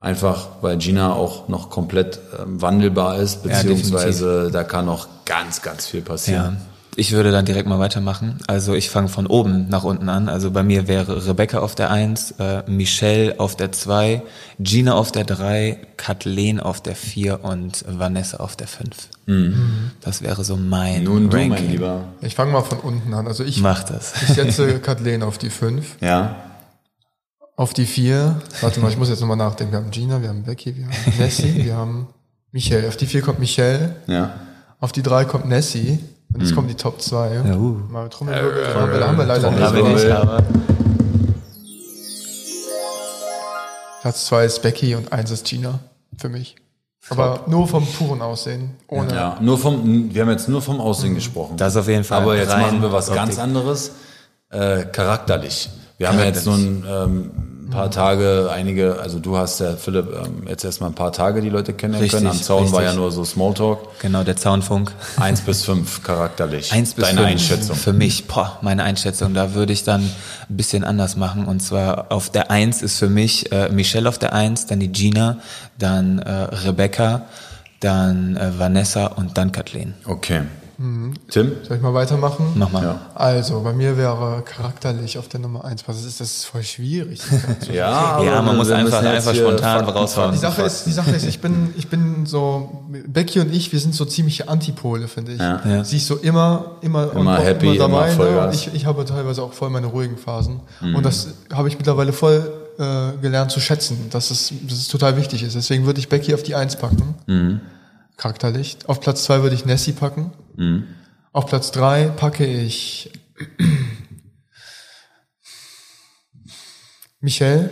einfach, 0.00 0.48
weil 0.60 0.78
Gina 0.78 1.12
auch 1.12 1.48
noch 1.48 1.68
komplett 1.68 2.20
ähm, 2.40 2.62
wandelbar 2.62 3.18
ist, 3.18 3.44
Ja, 3.44 3.50
beziehungsweise 3.50 4.50
da 4.52 4.64
kann 4.64 4.86
noch 4.86 5.08
ganz, 5.24 5.62
ganz 5.62 5.86
viel 5.86 6.02
passieren. 6.02 6.58
Ja. 6.60 6.75
Ich 6.98 7.12
würde 7.12 7.30
dann 7.30 7.44
direkt 7.44 7.68
mal 7.68 7.78
weitermachen. 7.78 8.38
Also 8.46 8.72
ich 8.74 8.88
fange 8.88 9.08
von 9.08 9.26
oben 9.26 9.68
nach 9.68 9.84
unten 9.84 10.08
an. 10.08 10.30
Also 10.30 10.50
bei 10.50 10.62
mir 10.62 10.88
wäre 10.88 11.26
Rebecca 11.26 11.58
auf 11.58 11.74
der 11.74 11.90
1, 11.90 12.32
äh, 12.38 12.62
Michelle 12.70 13.38
auf 13.38 13.54
der 13.54 13.70
2, 13.70 14.22
Gina 14.58 14.94
auf 14.94 15.12
der 15.12 15.24
3, 15.24 15.78
Kathleen 15.98 16.58
auf 16.58 16.80
der 16.80 16.96
4 16.96 17.44
und 17.44 17.84
Vanessa 17.86 18.38
auf 18.38 18.56
der 18.56 18.66
5. 18.66 18.88
Das 20.00 20.22
wäre 20.22 20.42
so 20.44 20.56
mein 20.56 21.00
Mhm. 21.00 21.04
Nun 21.04 21.30
du, 21.30 21.36
Ranking. 21.36 21.48
mein 21.50 21.70
Lieber. 21.70 22.04
Ich 22.22 22.34
fange 22.34 22.52
mal 22.52 22.62
von 22.62 22.78
unten 22.80 23.12
an. 23.12 23.26
Also 23.26 23.44
ich, 23.44 23.60
Mach 23.60 23.82
das. 23.82 24.14
ich 24.22 24.28
setze 24.34 24.78
Kathleen 24.80 25.22
auf 25.22 25.36
die 25.36 25.50
5. 25.50 25.96
Ja. 26.00 26.36
Auf 27.56 27.74
die 27.74 27.86
4. 27.86 28.40
Warte 28.62 28.80
mal, 28.80 28.90
ich 28.90 28.96
muss 28.96 29.08
jetzt 29.10 29.20
nochmal 29.20 29.36
nachdenken. 29.36 29.72
Wir 29.72 29.78
haben 29.80 29.90
Gina, 29.90 30.22
wir 30.22 30.28
haben 30.30 30.44
Becky, 30.44 30.74
wir 30.76 30.86
haben 30.86 31.18
Nessie, 31.18 31.64
wir 31.64 31.74
haben 31.76 32.06
Michelle. 32.52 32.88
Auf 32.88 32.96
die 32.96 33.06
4 33.06 33.20
kommt 33.22 33.38
Michelle. 33.38 33.96
Ja. 34.06 34.34
Auf 34.80 34.92
die 34.92 35.02
3 35.02 35.24
kommt 35.26 35.46
Nessie. 35.46 35.98
Und 36.34 36.42
jetzt 36.42 36.54
kommen 36.54 36.68
die 36.68 36.74
Top 36.74 37.00
2. 37.00 37.40
uh. 37.54 37.80
Mal 37.90 38.08
Trommelwirbel, 38.08 38.72
Trommelwirbel 38.72 39.06
haben 39.06 39.18
wir 39.18 39.24
leider 39.24 39.50
Da 39.50 39.70
nicht. 39.70 40.04
aber. 40.10 40.42
Platz 44.02 44.26
2 44.26 44.44
ist 44.44 44.62
Becky 44.62 44.94
und 44.94 45.12
1 45.12 45.30
ist 45.30 45.46
Gina. 45.46 45.80
Für 46.18 46.28
mich. 46.28 46.56
Aber 47.08 47.44
nur 47.46 47.68
vom 47.68 47.86
puren 47.86 48.20
Aussehen. 48.20 48.70
Ohne. 48.88 49.14
Ja, 49.14 49.38
nur 49.40 49.58
vom, 49.58 50.12
wir 50.12 50.22
haben 50.22 50.30
jetzt 50.30 50.48
nur 50.48 50.60
vom 50.60 50.80
Aussehen 50.80 51.14
gesprochen. 51.14 51.56
Das 51.56 51.74
ist 51.74 51.76
auf 51.80 51.88
jeden 51.88 52.04
Fall 52.04 52.22
Aber 52.22 52.36
jetzt 52.36 52.56
machen 52.56 52.82
wir 52.82 52.92
was 52.92 53.08
Optik. 53.08 53.22
ganz 53.24 53.38
anderes, 53.38 53.92
äh, 54.50 54.84
charakterlich. 54.84 55.68
Wir 55.98 56.08
haben 56.08 56.18
ja 56.18 56.24
jetzt 56.24 56.46
ähm, 56.46 56.84
ein 56.86 57.55
paar 57.76 57.90
Tage, 57.90 58.50
einige, 58.52 58.98
also 59.00 59.18
du 59.18 59.36
hast 59.36 59.60
ja, 59.60 59.76
Philipp, 59.76 60.06
ähm, 60.12 60.48
jetzt 60.48 60.64
erstmal 60.64 60.90
ein 60.90 60.94
paar 60.94 61.12
Tage 61.12 61.40
die 61.40 61.50
Leute 61.50 61.72
kennenlernen 61.72 62.04
Richtig, 62.10 62.20
können. 62.20 62.30
Am 62.30 62.42
Zaun 62.42 62.72
war 62.72 62.82
ja 62.82 62.88
richtig. 62.88 63.00
nur 63.00 63.12
so 63.12 63.24
Smalltalk. 63.24 63.78
Genau, 64.00 64.24
der 64.24 64.36
Zaunfunk. 64.36 64.92
Eins 65.18 65.42
bis 65.42 65.64
fünf 65.64 66.02
charakterlich. 66.02 66.72
Eins 66.72 66.94
bis 66.94 67.04
Deine 67.04 67.18
fünf. 67.18 67.30
Einschätzung. 67.30 67.76
Für 67.76 67.92
mich, 67.92 68.26
boah, 68.26 68.58
meine 68.62 68.82
Einschätzung, 68.82 69.34
da 69.34 69.54
würde 69.54 69.72
ich 69.72 69.84
dann 69.84 70.02
ein 70.02 70.56
bisschen 70.56 70.84
anders 70.84 71.16
machen. 71.16 71.44
Und 71.46 71.60
zwar 71.60 72.10
auf 72.10 72.30
der 72.30 72.50
Eins 72.50 72.82
ist 72.82 72.98
für 72.98 73.08
mich 73.08 73.52
äh, 73.52 73.68
Michelle 73.68 74.08
auf 74.08 74.18
der 74.18 74.32
Eins, 74.32 74.66
dann 74.66 74.80
die 74.80 74.90
Gina, 74.90 75.38
dann 75.78 76.18
äh, 76.18 76.30
Rebecca, 76.30 77.26
dann 77.80 78.36
äh, 78.36 78.58
Vanessa 78.58 79.06
und 79.06 79.36
dann 79.36 79.52
Kathleen. 79.52 79.94
Okay. 80.06 80.42
Tim? 80.78 81.52
Soll 81.66 81.76
ich 81.78 81.82
mal 81.82 81.94
weitermachen? 81.94 82.52
Mach 82.54 82.70
mal. 82.70 82.82
Ja. 82.82 83.00
Also, 83.14 83.60
bei 83.62 83.72
mir 83.72 83.96
wäre 83.96 84.42
charakterlich 84.44 85.18
auf 85.18 85.28
der 85.28 85.40
Nummer 85.40 85.64
1. 85.64 85.88
Was 85.88 86.04
ist 86.04 86.20
das? 86.20 86.30
ist 86.30 86.44
voll 86.44 86.62
schwierig. 86.62 87.20
Ja, 87.72 88.22
Ja, 88.22 88.42
man 88.42 88.56
muss 88.56 88.70
einfach, 88.70 89.02
einfach 89.02 89.34
spontan 89.34 89.84
raushauen. 89.86 90.32
Die 90.32 90.38
Sache 90.38 90.62
ist, 90.62 90.84
die 90.86 90.92
Sache 90.92 91.10
ist, 91.12 91.24
ich 91.26 91.40
bin, 91.40 91.72
ich 91.78 91.88
bin 91.88 92.26
so, 92.26 92.84
Becky 93.06 93.40
und 93.40 93.54
ich, 93.54 93.72
wir 93.72 93.80
sind 93.80 93.94
so 93.94 94.04
ziemliche 94.04 94.48
Antipole, 94.48 95.08
finde 95.08 95.32
ich. 95.32 95.38
Ja. 95.40 95.60
Ja. 95.66 95.84
Sie 95.84 95.96
ist 95.96 96.06
so 96.06 96.16
immer, 96.16 96.76
immer, 96.82 97.12
Immer 97.14 97.38
happy, 97.38 97.76
immer 97.76 97.88
dabei. 97.88 98.10
ne? 98.10 98.16
Vollgas. 98.16 98.46
Und 98.46 98.54
ich, 98.54 98.74
ich 98.74 98.86
habe 98.86 99.04
teilweise 99.04 99.42
auch 99.42 99.52
voll 99.52 99.70
meine 99.70 99.86
ruhigen 99.86 100.18
Phasen. 100.18 100.60
Mhm. 100.80 100.96
Und 100.96 101.06
das 101.06 101.28
habe 101.52 101.68
ich 101.68 101.78
mittlerweile 101.78 102.12
voll 102.12 102.52
äh, 102.78 103.12
gelernt 103.22 103.50
zu 103.50 103.60
schätzen, 103.60 104.08
dass 104.10 104.30
es, 104.30 104.52
dass 104.68 104.78
es 104.78 104.88
total 104.88 105.16
wichtig 105.16 105.42
ist. 105.42 105.56
Deswegen 105.56 105.86
würde 105.86 105.98
ich 106.00 106.08
Becky 106.08 106.34
auf 106.34 106.42
die 106.42 106.54
Eins 106.54 106.76
packen. 106.76 107.14
Mhm. 107.26 107.60
Charakterlich. 108.16 108.78
Auf 108.86 109.00
Platz 109.00 109.24
zwei 109.24 109.42
würde 109.42 109.54
ich 109.54 109.64
Nessie 109.64 109.92
packen. 109.92 110.32
Mhm. 110.56 110.84
Auf 111.32 111.46
Platz 111.46 111.70
drei 111.70 112.08
packe 112.08 112.46
ich 112.46 113.12
Michelle. 117.20 117.70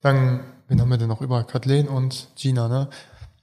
Dann, 0.00 0.40
wen 0.68 0.80
haben 0.80 0.90
wir 0.90 0.98
denn 0.98 1.08
noch 1.08 1.22
über? 1.22 1.44
Kathleen 1.44 1.88
und 1.88 2.28
Gina, 2.36 2.68
ne? 2.68 2.88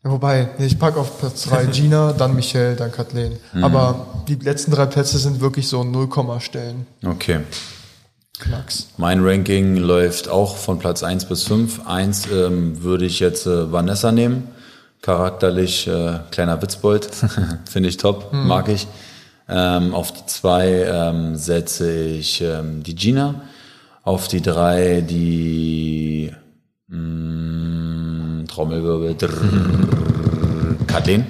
Wobei, 0.04 0.50
ich 0.58 0.80
packe 0.80 1.00
auf 1.00 1.20
Platz 1.20 1.44
drei 1.44 1.66
Gina, 1.72 2.14
dann 2.14 2.36
Michelle, 2.36 2.76
dann 2.76 2.92
Kathleen. 2.92 3.38
Mhm. 3.54 3.64
Aber 3.64 4.24
die 4.28 4.36
letzten 4.36 4.72
drei 4.72 4.86
Plätze 4.86 5.18
sind 5.18 5.42
wirklich 5.42 5.68
so 5.68 5.84
Nullkommastellen. 5.84 6.88
Okay. 7.06 7.42
Knacks. 8.40 8.88
Mein 8.98 9.24
Ranking 9.24 9.76
läuft 9.76 10.28
auch 10.28 10.56
von 10.56 10.80
Platz 10.80 11.04
1 11.04 11.26
bis 11.26 11.44
5. 11.44 11.86
1 11.86 12.28
ähm, 12.32 12.82
würde 12.82 13.06
ich 13.06 13.20
jetzt 13.20 13.46
äh, 13.46 13.72
Vanessa 13.72 14.12
nehmen. 14.12 14.48
Charakterlich 15.02 15.88
äh, 15.88 16.20
kleiner 16.30 16.62
Witzbold. 16.62 17.10
Finde 17.70 17.90
ich 17.90 17.98
top, 17.98 18.32
mag 18.32 18.70
ich. 18.70 18.88
Ähm, 19.50 19.96
auf 19.96 20.12
die 20.12 20.26
2 20.26 20.68
ähm, 20.68 21.36
setze 21.36 21.92
ich 21.92 22.42
ähm, 22.42 22.84
die 22.84 22.96
Gina. 22.96 23.42
Auf 24.04 24.28
die 24.28 24.42
3 24.42 25.02
die 25.02 26.32
mh, 26.88 28.46
Trommelwirbel. 28.48 29.16
Drrrr, 29.16 30.76
Kathleen. 30.86 31.26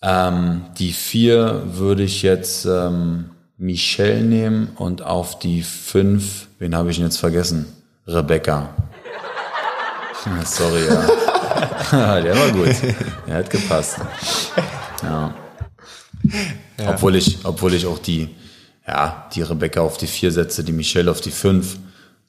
Ähm, 0.00 0.62
die 0.78 0.92
4 0.92 1.62
würde 1.66 2.02
ich 2.02 2.22
jetzt 2.22 2.64
ähm, 2.64 3.30
Michelle 3.58 4.22
nehmen 4.22 4.72
und 4.76 5.02
auf 5.02 5.38
die 5.38 5.62
5, 5.62 6.48
wen 6.58 6.74
habe 6.74 6.90
ich 6.90 6.96
denn 6.96 7.04
jetzt 7.04 7.18
vergessen? 7.18 7.66
Rebecca. 8.06 8.70
Sorry, 10.44 10.86
ja. 10.88 11.41
Der 11.92 12.36
war 12.36 12.50
gut. 12.50 12.74
Der 13.26 13.34
hat 13.36 13.50
gepasst. 13.50 13.96
Ja. 15.02 15.34
Obwohl 16.86 17.16
ich, 17.16 17.38
obwohl 17.44 17.74
ich 17.74 17.86
auch 17.86 17.98
die, 17.98 18.34
ja, 18.86 19.26
die 19.34 19.42
Rebecca 19.42 19.80
auf 19.80 19.96
die 19.96 20.06
4 20.06 20.32
setze, 20.32 20.64
die 20.64 20.72
Michelle 20.72 21.10
auf 21.10 21.20
die 21.20 21.30
5. 21.30 21.78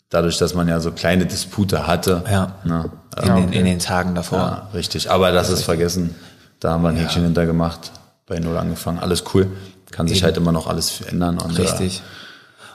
Dadurch, 0.09 0.37
dass 0.37 0.53
man 0.53 0.67
ja 0.67 0.79
so 0.79 0.91
kleine 0.91 1.25
Dispute 1.25 1.87
hatte. 1.87 2.23
Ja. 2.29 2.55
Ne, 2.63 2.91
In, 3.23 3.35
den, 3.35 3.53
in 3.53 3.65
den 3.65 3.79
Tagen 3.79 4.13
davor. 4.13 4.37
ja, 4.37 4.69
richtig. 4.73 5.09
Aber 5.09 5.31
das 5.31 5.49
ist 5.49 5.63
vergessen. 5.63 6.15
Da 6.59 6.71
haben 6.71 6.83
wir 6.83 6.89
ein 6.89 6.95
Häkchen 6.97 7.23
hinter 7.23 7.45
gemacht, 7.45 7.91
bei 8.27 8.39
Null 8.39 8.57
angefangen. 8.57 8.99
Alles 8.99 9.23
cool. 9.33 9.47
Kann 9.91 10.07
sich 10.07 10.23
halt 10.23 10.37
immer 10.37 10.51
noch 10.51 10.67
alles 10.67 11.01
ändern. 11.01 11.39
Und, 11.39 11.57
Richtig. 11.57 12.01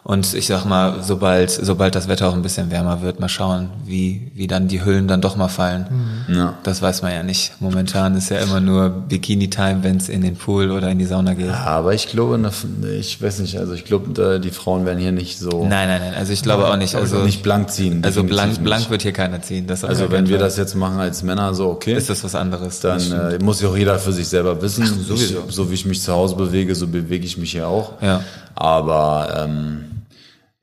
Und 0.09 0.33
ich 0.33 0.47
sag 0.47 0.65
mal, 0.65 1.03
sobald, 1.03 1.51
sobald 1.51 1.95
das 1.95 2.09
Wetter 2.09 2.31
auch 2.31 2.33
ein 2.33 2.41
bisschen 2.41 2.71
wärmer 2.71 3.03
wird, 3.03 3.21
mal 3.21 3.29
schauen, 3.29 3.69
wie, 3.85 4.33
wie 4.35 4.47
dann 4.47 4.67
die 4.67 4.83
Hüllen 4.83 5.07
dann 5.07 5.21
doch 5.21 5.37
mal 5.37 5.49
fallen. 5.49 6.25
Äh, 6.31 6.35
ja. 6.35 6.55
Das 6.63 6.81
weiß 6.81 7.03
man 7.03 7.13
ja 7.13 7.23
nicht. 7.23 7.53
Momentan 7.61 8.17
ist 8.17 8.31
ja 8.31 8.39
immer 8.39 8.59
nur 8.59 8.89
Bikini-Time, 8.89 9.81
wenn 9.83 9.99
es 9.99 10.09
in 10.09 10.23
den 10.23 10.37
Pool 10.37 10.71
oder 10.71 10.89
in 10.89 10.99
die 10.99 11.05
Sauna 11.05 11.35
geht. 11.35 11.51
Aber 11.51 11.93
ich 11.93 12.09
glaube, 12.09 12.39
ne, 12.39 12.51
ich 12.99 13.21
weiß 13.21 13.41
nicht, 13.41 13.59
also 13.59 13.75
ich 13.75 13.85
glaube, 13.85 14.41
die 14.41 14.51
Frauen 14.51 14.87
werden 14.87 14.99
hier 14.99 15.13
nicht 15.13 15.39
so 15.39 15.67
Nein, 15.69 15.89
nein, 15.89 16.01
nein. 16.01 16.15
Also 16.15 16.33
ich 16.33 16.43
glaube 16.43 16.69
auch 16.69 16.77
nicht. 16.79 16.95
Also, 16.95 17.19
nicht 17.19 17.43
blank 17.43 17.69
ziehen. 17.69 18.03
also 18.03 18.25
blank, 18.25 18.65
blank 18.65 18.89
wird 18.89 19.03
hier 19.03 19.13
keiner 19.13 19.43
ziehen. 19.43 19.67
Also 19.69 20.11
wenn 20.11 20.27
wir 20.31 20.39
das 20.39 20.57
jetzt 20.57 20.75
machen 20.75 21.01
als 21.01 21.23
Männer, 21.23 21.53
so 21.53 21.69
okay, 21.69 21.93
ist 21.93 22.09
das 22.09 22.25
was 22.25 22.35
anderes. 22.35 22.81
Dann 22.81 23.13
äh, 23.13 23.39
muss 23.45 23.61
ja 23.61 23.69
auch 23.69 23.77
jeder 23.77 23.99
für 23.99 24.15
sich 24.15 24.29
selber 24.29 24.63
wissen. 24.63 24.87
sowieso. 24.87 25.45
Ich, 25.47 25.55
so 25.55 25.71
wie 25.71 25.75
ich 25.75 25.85
mich 25.85 26.01
zu 26.01 26.15
Hause 26.15 26.35
bewege, 26.35 26.75
so 26.75 26.87
bewege 26.87 27.27
ich 27.27 27.37
mich 27.37 27.51
hier 27.51 27.69
auch. 27.69 28.01
Ja. 28.01 28.23
Aber 28.55 29.45
ähm, 29.45 29.98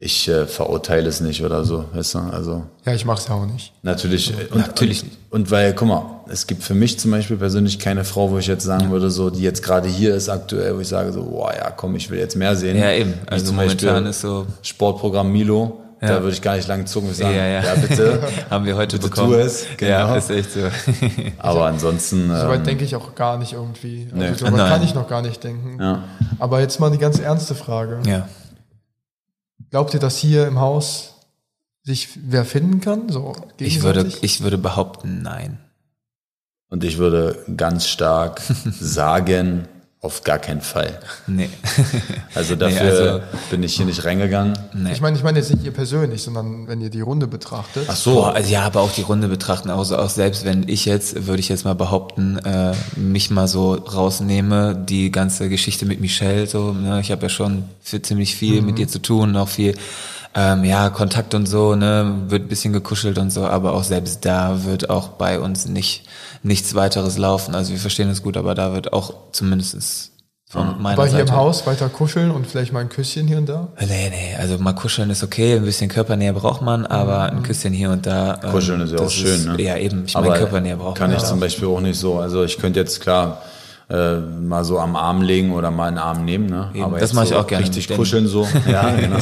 ich 0.06 0.28
äh, 0.28 0.46
verurteile 0.46 1.10
es 1.10 1.20
nicht 1.20 1.44
oder 1.44 1.66
so, 1.66 1.86
weißt 1.94 2.16
du? 2.16 2.20
Also 2.32 2.64
Ja, 2.86 2.94
ich 2.94 3.06
mach's 3.06 3.28
ja 3.28 3.36
auch 3.36 3.46
nicht. 3.46 3.74
natürlich, 3.82 4.32
äh, 4.32 4.46
und, 4.54 4.60
Natürlich 4.60 5.02
und, 5.02 5.08
nicht. 5.10 5.18
Und 5.32 5.52
weil, 5.52 5.74
guck 5.74 5.88
mal, 5.88 6.04
es 6.30 6.46
gibt 6.48 6.64
für 6.64 6.76
mich 6.76 7.00
zum 7.00 7.12
Beispiel 7.12 7.38
persönlich 7.38 7.80
keine 7.80 8.04
Frau, 8.04 8.30
wo 8.32 8.38
ich 8.38 8.48
jetzt 8.48 8.64
sagen 8.64 8.92
würde, 8.92 9.10
so 9.10 9.30
die 9.30 9.42
jetzt 9.42 9.64
gerade 9.64 9.88
hier 9.90 10.16
ist 10.16 10.30
aktuell, 10.30 10.76
wo 10.76 10.80
ich 10.80 10.88
sage 10.88 11.12
so, 11.12 11.24
boah, 11.24 11.54
ja, 11.56 11.72
komm, 11.72 11.96
ich 11.96 12.10
will 12.10 12.20
jetzt 12.20 12.36
mehr 12.36 12.56
sehen. 12.56 12.78
Ja, 12.78 12.92
eben. 12.92 13.14
Wie 13.14 13.30
Also 13.32 13.48
zum 13.48 13.56
momentan 13.56 13.90
Beispiel 13.96 14.10
ist 14.12 14.22
so, 14.22 14.46
Sportprogramm 14.62 15.32
Milo. 15.32 15.82
Da 16.02 16.08
Ja. 16.16 16.22
würde 16.22 16.34
ich 16.34 16.42
gar 16.42 16.56
nicht 16.58 16.68
lang 16.68 16.86
zucken 16.86 17.08
und 17.10 17.16
sagen, 17.16 17.34
Ja, 17.36 17.46
ja, 17.48 17.64
ja. 17.64 17.76
bitte. 17.76 18.20
haben 18.50 18.66
wir 18.66 18.76
heute 18.76 18.98
Bitte 18.98 19.10
bekommen. 19.10 19.32
tu 19.32 19.40
es, 19.40 19.66
genau. 19.78 19.92
Ja, 19.92 20.16
ist 20.18 20.30
echt 20.30 20.52
so. 20.52 20.60
Aber 21.40 21.66
ansonsten, 21.68 22.28
Soweit 22.28 22.60
ähm, 22.60 22.64
denke 22.66 22.84
ich 22.84 22.96
auch 22.98 23.16
gar 23.16 23.38
nicht 23.40 23.54
irgendwie. 23.54 24.08
Also 24.14 24.18
Nee. 24.24 24.34
so 24.38 24.46
weit 24.46 24.54
Nein. 24.56 24.70
kann 24.72 24.84
ich 24.84 24.94
noch 24.94 25.08
gar 25.08 25.22
nicht 25.22 25.42
denken. 25.44 25.78
ja. 25.82 26.04
Aber 26.38 26.60
jetzt 26.60 26.80
mal 26.80 26.92
die 26.92 26.98
ganz 27.00 27.18
ernste 27.20 27.56
Frage. 27.56 28.00
ja. 28.06 28.28
Glaubt 29.70 29.94
ihr, 29.94 30.00
dass 30.00 30.18
hier 30.18 30.48
im 30.48 30.60
Haus 30.60 31.16
sich 31.84 32.10
wer 32.16 32.46
finden 32.46 32.82
kann? 32.82 33.10
So 33.10 33.36
Ich 33.60 33.84
würde, 33.84 34.12
ich 34.22 34.42
würde 34.42 34.58
behaupten, 34.58 35.22
nein. 35.22 35.60
Und 36.70 36.84
ich 36.84 36.98
würde 36.98 37.46
ganz 37.56 37.88
stark 37.88 38.42
sagen, 38.80 39.68
auf 40.06 40.24
gar 40.24 40.40
keinen 40.40 40.62
Fall. 40.62 41.00
Nee. 41.28 41.50
Also 42.36 42.56
dafür 42.56 42.82
Nee, 42.84 42.90
also- 42.90 43.22
bin 43.50 43.64
ich 43.64 43.76
hier 43.76 43.86
nicht 43.86 44.04
reingegangen. 44.04 44.58
nee. 44.74 44.92
Ich 44.92 45.00
meine, 45.02 45.16
ich 45.18 45.24
meine 45.24 45.40
jetzt 45.40 45.52
nicht 45.52 45.64
ihr 45.64 45.72
persönlich, 45.72 46.22
sondern 46.22 46.68
wenn 46.68 46.82
ihr 46.82 46.90
die 46.90 47.00
Runde 47.02 47.28
betrachtet. 47.28 47.86
Ach 47.88 47.96
so, 47.96 48.16
Boah, 48.16 48.34
also 48.34 48.50
ja, 48.52 48.64
aber 48.64 48.82
auch 48.82 48.92
die 48.92 49.02
Runde 49.04 49.28
betrachten, 49.30 49.70
also 49.70 49.98
auch 49.98 50.10
selbst 50.10 50.44
wenn 50.46 50.68
ich 50.68 50.86
jetzt, 50.86 51.28
würde 51.28 51.40
ich 51.40 51.48
jetzt 51.50 51.64
mal 51.66 51.76
behaupten, 51.76 52.38
äh, 52.40 52.74
mich 52.98 53.30
mal 53.32 53.48
so 53.48 53.74
rausnehme, 53.76 54.76
die 54.76 55.12
ganze 55.12 55.48
Geschichte 55.50 55.86
mit 55.86 56.02
Michelle, 56.02 56.46
so, 56.48 56.74
ne, 56.74 57.00
ich 57.00 57.12
habe 57.12 57.24
ja 57.24 57.30
schon 57.30 57.64
für 57.82 58.02
ziemlich 58.02 58.36
viel 58.36 58.62
mit 58.62 58.78
ihr 58.80 58.88
zu 58.88 59.00
tun, 59.02 59.36
auch 59.38 59.48
viel, 59.50 59.76
ähm, 60.36 60.64
ja, 60.66 60.90
Kontakt 60.90 61.34
und 61.34 61.46
so, 61.48 61.76
ne, 61.76 62.24
wird 62.28 62.44
ein 62.44 62.48
bisschen 62.50 62.74
gekuschelt 62.74 63.18
und 63.18 63.32
so, 63.32 63.46
aber 63.46 63.74
auch 63.74 63.84
selbst 63.84 64.26
da 64.26 64.66
wird 64.66 64.90
auch 64.90 65.10
bei 65.10 65.40
uns 65.40 65.66
nicht 65.66 66.04
nichts 66.44 66.76
weiteres 66.76 67.18
laufen. 67.18 67.56
Also 67.56 67.72
wir 67.72 67.80
verstehen 67.80 68.10
uns 68.10 68.22
gut, 68.22 68.36
aber 68.38 68.54
da 68.54 68.74
wird 68.74 68.94
auch 68.94 69.14
zumindest 69.32 70.12
von 70.48 70.80
meiner 70.82 70.98
Aber 71.00 71.08
hier 71.08 71.20
Seite. 71.20 71.30
im 71.32 71.36
Haus 71.36 71.66
weiter 71.66 71.90
kuscheln 71.90 72.30
und 72.32 72.46
vielleicht 72.46 72.72
mal 72.72 72.82
ein 72.82 72.90
Küsschen 72.90 73.28
hier 73.28 73.38
und 73.38 73.48
da. 73.50 73.70
Nee, 73.80 74.10
nee, 74.10 74.36
also 74.40 74.58
mal 74.60 74.74
kuscheln 74.74 75.10
ist 75.10 75.24
okay, 75.24 75.56
ein 75.56 75.66
bisschen 75.66 75.90
Körpernähe 75.90 76.34
braucht 76.34 76.62
man, 76.62 76.86
aber 76.86 77.24
ein 77.32 77.42
Küsschen 77.42 77.74
hier 77.74 77.90
und 77.90 78.06
da. 78.06 78.40
ähm, 78.44 78.52
Kuscheln 78.52 78.82
ist 78.82 78.92
ja 78.94 79.00
auch 79.00 79.10
schön, 79.10 79.46
ne? 79.46 79.62
Ja, 79.62 79.78
eben, 79.78 80.04
ich 80.06 80.14
meine, 80.14 80.34
Körpernähe 80.36 80.76
braucht 80.78 80.98
kann 80.98 81.10
man. 81.10 81.18
ich 81.18 81.24
ja 81.24 81.30
zum 81.30 81.38
auch. 81.38 81.42
Beispiel 81.42 81.68
auch 81.68 81.82
nicht 81.82 82.00
so. 82.00 82.20
Also 82.20 82.44
ich 82.44 82.58
könnte 82.60 82.80
jetzt 82.80 83.02
klar 83.02 83.42
äh, 83.90 84.16
mal 84.18 84.64
so 84.64 84.80
am 84.80 84.96
Arm 84.96 85.22
legen 85.22 85.54
oder 85.54 85.70
mal 85.72 85.88
einen 85.90 85.98
Arm 86.00 86.26
nehmen, 86.26 86.48
ne? 86.48 86.70
Eben, 86.74 86.84
Aber 86.86 87.00
das 87.00 87.14
mache 87.14 87.26
ich 87.26 87.30
so 87.32 87.38
auch 87.38 87.48
gerne 87.48 87.64
Richtig 87.66 87.88
kuscheln 87.90 88.28
so. 88.28 88.48
Ja, 88.68 88.90
genau. 88.96 89.18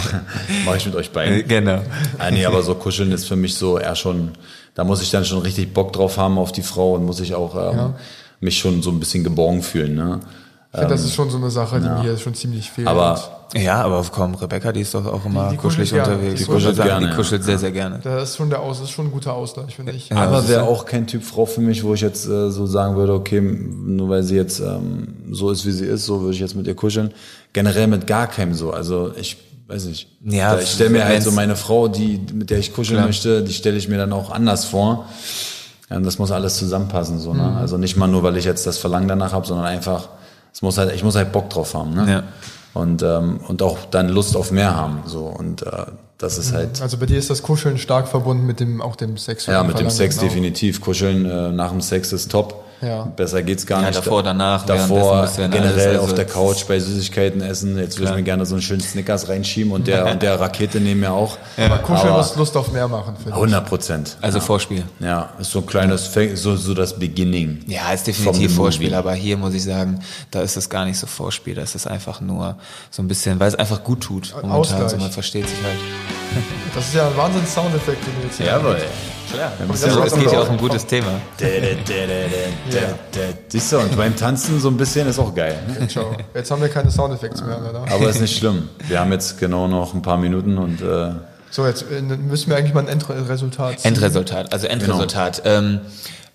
Mache 0.66 0.78
ich 0.78 0.86
mit 0.86 0.96
euch 0.96 1.08
Äh, 1.08 1.14
beiden. 1.14 1.48
Genau. 1.48 1.80
Ah, 2.18 2.32
nee, 2.32 2.46
aber 2.46 2.64
so 2.64 2.74
kuscheln 2.76 3.12
ist 3.12 3.26
für 3.28 3.36
mich 3.36 3.56
so 3.56 3.78
eher 3.78 3.96
schon, 3.96 4.30
da 4.76 4.84
muss 4.84 5.02
ich 5.02 5.12
dann 5.12 5.26
schon 5.26 5.40
richtig 5.40 5.74
Bock 5.74 5.92
drauf 5.94 6.18
haben 6.18 6.38
auf 6.38 6.52
die 6.54 6.62
Frau 6.64 6.94
und 6.94 7.06
muss 7.06 7.20
ich 7.20 7.36
auch 7.36 7.56
ähm, 7.56 7.78
Ja. 7.78 7.94
mich 8.40 8.58
schon 8.58 8.82
so 8.82 8.90
ein 8.92 9.00
bisschen 9.00 9.24
geborgen 9.24 9.64
fühlen, 9.64 9.96
ne? 9.96 10.20
Ich 10.76 10.80
finde, 10.80 10.96
das 10.96 11.04
ist 11.06 11.14
schon 11.14 11.30
so 11.30 11.38
eine 11.38 11.52
Sache, 11.52 11.80
die 11.80 11.88
mir 11.88 12.02
hier 12.02 12.18
schon 12.18 12.34
ziemlich 12.34 12.72
fehlt. 12.72 12.88
Aber 12.88 13.20
Ja, 13.54 13.84
aber 13.84 14.04
komm, 14.12 14.34
Rebecca, 14.34 14.72
die 14.72 14.82
ist 14.82 14.96
doch 14.96 15.06
auch 15.06 15.24
immer 15.24 15.50
die 15.52 15.58
kuschelt 15.58 15.88
kuschelig 15.88 15.90
gerne. 15.92 16.14
unterwegs. 16.16 16.40
Die 16.40 16.46
kuschelt 16.48 16.76
gerne, 16.78 17.06
die 17.06 17.12
ja. 17.12 17.16
kuschelt 17.16 17.44
sehr, 17.44 17.60
sehr 17.60 17.72
gerne. 17.72 18.00
das 18.04 18.32
ist 18.32 18.38
schon 18.38 18.50
der 18.50 18.60
Aus, 18.60 18.80
das 18.80 18.90
ist 18.90 18.96
schon 18.96 19.06
ein 19.06 19.12
guter 19.12 19.34
Ausgleich, 19.34 19.76
finde 19.76 19.92
ich. 19.92 20.10
Ja, 20.10 20.16
aber 20.18 20.40
ist 20.40 20.50
wäre 20.50 20.64
ja- 20.64 20.68
auch 20.68 20.86
kein 20.86 21.06
Typ 21.06 21.24
Frau 21.24 21.46
für 21.46 21.62
mich, 21.62 21.84
wo 21.84 21.94
ich 21.94 22.02
jetzt 22.02 22.26
äh, 22.28 22.50
so 22.50 22.66
sagen 22.66 22.96
würde, 22.96 23.14
okay, 23.14 23.40
nur 23.40 24.10
weil 24.10 24.24
sie 24.24 24.36
jetzt 24.36 24.62
ähm, 24.62 25.10
so 25.32 25.52
ist, 25.52 25.64
wie 25.68 25.72
sie 25.72 25.86
ist, 25.86 26.06
so 26.08 26.22
würde 26.22 26.34
ich 26.34 26.40
jetzt 26.40 26.56
mit 26.56 26.66
ihr 26.66 26.76
kuscheln. 26.76 27.14
Generell 27.54 27.86
mit 27.86 28.08
gar 28.08 28.26
keinem 28.26 28.56
so. 28.56 28.72
Also 28.72 29.12
ich 29.16 29.38
weiß 29.68 29.86
nicht. 29.86 30.08
Ja, 30.26 30.56
Da 30.56 30.62
ich 30.62 30.72
stelle 30.72 30.90
mir 30.90 31.06
halt 31.06 31.22
so 31.22 31.30
meine 31.32 31.56
Frau, 31.56 31.88
die 31.88 32.20
mit 32.34 32.50
der 32.50 32.58
ich 32.58 32.74
kuscheln 32.74 32.98
Klar. 32.98 33.06
möchte, 33.06 33.44
die 33.44 33.54
stelle 33.54 33.78
ich 33.78 33.88
mir 33.90 33.98
dann 34.00 34.12
auch 34.12 34.32
anders 34.32 34.66
vor. 34.66 35.06
Ja, 35.92 35.98
und 35.98 36.04
das 36.04 36.18
muss 36.18 36.32
alles 36.32 36.58
zusammenpassen, 36.58 37.20
so, 37.20 37.32
Mhm. 37.32 37.38
ne? 37.42 37.58
Also 37.58 37.78
nicht 37.78 37.96
mal 37.96 38.08
nur, 38.08 38.24
weil 38.24 38.38
ich 38.38 38.46
jetzt 38.46 38.66
das 38.66 38.80
Verlangen 38.80 39.08
danach 39.08 39.34
habe, 39.34 39.46
sondern 39.46 39.68
einfach, 39.68 40.10
es 40.54 40.62
muss 40.62 40.78
halt, 40.78 40.94
ich 40.94 41.04
muss 41.04 41.16
halt 41.16 41.32
Bock 41.32 41.50
drauf 41.50 41.74
haben, 41.74 41.94
ne? 41.94 42.12
Ja. 42.12 42.24
Und, 42.74 43.04
ähm, 43.04 43.40
und 43.48 43.62
auch 43.62 43.78
dann 43.92 44.10
Lust 44.10 44.36
auf 44.36 44.52
mehr 44.52 44.76
haben, 44.76 45.04
so. 45.06 45.26
Und 45.26 45.62
äh, 45.62 45.86
das 46.18 46.38
ist 46.38 46.54
halt, 46.54 46.82
Also 46.82 46.98
bei 46.98 47.06
dir 47.06 47.18
ist 47.18 47.30
das 47.30 47.44
Kuscheln 47.44 47.78
stark 47.78 48.08
verbunden 48.08 48.46
mit 48.46 48.60
dem 48.60 48.82
auch 48.82 48.96
dem 48.96 49.18
Sex. 49.18 49.46
ja, 49.46 49.64
mit 49.64 49.78
dem 49.78 49.90
Sex 49.90 50.16
genau. 50.18 50.28
definitiv. 50.28 50.82
Kuscheln 50.82 51.26
äh, 51.26 51.52
nach 51.52 51.72
dem 51.72 51.82
Sex 51.82 52.14
ist 52.14 52.32
top. 52.32 52.63
Ja. 52.84 53.04
Besser 53.16 53.42
geht's 53.44 53.66
gar 53.66 53.82
Ja, 53.82 53.88
nicht. 53.88 53.98
davor, 53.98 54.24
danach, 54.24 54.66
Davor 54.66 55.28
generell 55.38 55.90
also- 55.92 56.02
auf 56.02 56.14
der 56.14 56.26
Couch 56.26 56.66
bei 56.68 56.80
Süßigkeiten 56.80 57.42
essen. 57.42 57.78
Jetzt 57.78 57.98
würde 58.00 58.12
ich 58.12 58.18
mir 58.18 58.24
gerne 58.24 58.46
so 58.46 58.56
einen 58.56 58.62
schönen 58.62 58.82
Snickers 58.82 59.30
reinschieben 59.30 59.72
und 59.72 59.88
der 59.88 60.06
und 60.12 60.22
der 60.22 60.40
Rakete 60.40 60.80
neben 60.80 61.00
mir 61.00 61.12
auch. 61.12 61.38
Aber 61.58 61.78
Kuscheln 61.80 62.10
Aber 62.10 62.18
muss 62.18 62.36
Lust 62.36 62.58
auf 62.58 62.72
mehr 62.72 62.88
machen, 62.88 63.16
finde 63.16 63.30
ich. 63.30 63.36
100 63.36 63.66
Prozent. 63.66 64.18
Also 64.22 64.40
Vorspiel. 64.40 64.84
Ja, 65.00 65.30
ist 65.40 65.52
so 65.52 65.60
ein 65.60 65.66
kleines, 65.66 66.12
so, 66.36 66.56
so 66.56 66.74
das 66.74 66.98
Beginning. 67.00 67.60
Ja, 67.68 67.92
ist 67.94 68.08
definitiv 68.08 68.56
Vorspiel, 68.56 68.88
movie. 68.90 68.98
aber 68.98 69.14
hier 69.14 69.38
muss 69.38 69.54
ich 69.54 69.64
sagen, 69.64 70.00
da 70.32 70.42
ist 70.42 70.58
es 70.58 70.70
gar 70.70 70.86
nicht 70.86 70.98
so 71.00 71.08
Vorspiel, 71.08 71.56
da 71.56 71.62
ist 71.62 71.76
es 71.76 71.88
einfach 71.88 72.22
nur 72.22 72.58
so 72.92 73.02
ein 73.02 73.08
bisschen, 73.08 73.40
weil 73.40 73.48
es 73.48 73.56
einfach 73.56 73.84
gut 73.84 74.02
tut. 74.02 74.32
Momentan, 74.34 74.52
Ausgleich. 74.52 74.90
so 74.90 74.98
man 74.98 75.12
versteht 75.12 75.48
sich 75.48 75.58
halt. 75.64 75.78
Das 76.76 76.86
ist 76.88 76.96
ja 76.96 77.08
ein 77.08 77.16
Wahnsinns-Soundeffekt, 77.16 78.06
den 78.08 78.14
du 78.22 78.28
jetzt 78.28 78.38
hier 78.38 78.48
Jawohl. 78.48 78.78
Klar. 79.34 79.52
das 79.68 79.82
So, 79.82 79.88
macht 80.00 80.08
es 80.08 80.14
geht 80.16 80.32
ja 80.32 80.40
auch- 80.40 80.48
um 80.48 80.52
ein 80.56 80.58
gutes 80.58 80.86
Thema. 80.86 81.08
Siehst 83.48 83.72
du, 83.72 83.80
und 83.80 83.96
beim 83.98 84.16
Tanzen 84.16 84.60
so 84.60 84.70
ein 84.70 84.78
bisschen 84.78 85.08
ist 85.08 85.20
auch 85.20 85.34
geil. 85.34 85.58
Ne? 85.80 85.88
Ciao. 85.88 86.16
Jetzt 86.34 86.52
haben 86.52 86.62
wir 86.62 86.70
keine 86.70 86.92
Soundeffekte 86.92 87.44
mehr, 87.44 87.60
leider. 87.64 87.84
Aber 87.92 88.10
ist 88.10 88.22
nicht 88.22 88.38
schlimm. 88.38 88.70
Wir 88.88 89.00
haben 89.00 89.12
jetzt 89.12 89.40
genau 89.40 89.68
noch 89.68 89.94
ein 89.94 90.02
paar 90.02 90.18
Minuten 90.18 90.58
und 90.58 90.82
äh, 90.82 91.12
So, 91.52 91.66
jetzt 91.68 91.86
äh, 91.92 92.02
müssen 92.02 92.50
wir 92.50 92.58
eigentlich 92.58 92.74
mal 92.74 92.82
ein 92.82 92.88
Endresultat 92.88 93.80
ziehen. 93.80 93.88
Endresultat, 93.90 94.52
also 94.54 94.68
Endresultat. 94.68 95.42
Ähm, 95.46 95.82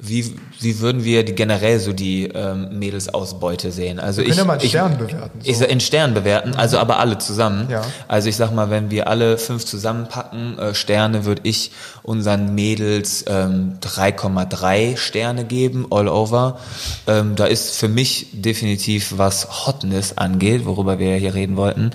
wie, 0.00 0.36
wie 0.60 0.78
würden 0.78 1.02
wir 1.02 1.24
die 1.24 1.34
generell 1.34 1.80
so 1.80 1.92
die 1.92 2.28
ähm, 2.28 2.78
Mädelsausbeute 2.78 3.72
sehen? 3.72 3.98
Also 3.98 4.22
können 4.22 4.30
ich, 4.30 4.38
ja 4.38 4.44
mal 4.44 4.54
in 4.54 4.60
ich, 4.60 4.68
Sternen 4.68 4.96
bewerten, 4.96 5.40
so. 5.42 5.50
Ich, 5.50 5.60
in 5.60 5.80
Sternen 5.80 6.14
bewerten, 6.14 6.54
also 6.54 6.78
aber 6.78 7.00
alle 7.00 7.18
zusammen. 7.18 7.68
Ja. 7.68 7.82
Also 8.06 8.28
ich 8.28 8.36
sag 8.36 8.52
mal, 8.52 8.70
wenn 8.70 8.92
wir 8.92 9.08
alle 9.08 9.38
fünf 9.38 9.64
zusammenpacken, 9.66 10.56
äh, 10.56 10.74
Sterne, 10.74 11.24
würde 11.24 11.42
ich 11.44 11.72
unseren 12.04 12.54
Mädels 12.54 13.24
ähm, 13.26 13.78
3,3 13.82 14.96
Sterne 14.96 15.44
geben, 15.44 15.86
all 15.90 16.06
over. 16.06 16.60
Ähm, 17.08 17.34
da 17.34 17.46
ist 17.46 17.74
für 17.74 17.88
mich 17.88 18.28
definitiv, 18.32 19.14
was 19.16 19.66
Hotness 19.66 20.16
angeht, 20.16 20.64
worüber 20.64 21.00
wir 21.00 21.10
ja 21.10 21.16
hier 21.16 21.34
reden 21.34 21.56
wollten, 21.56 21.90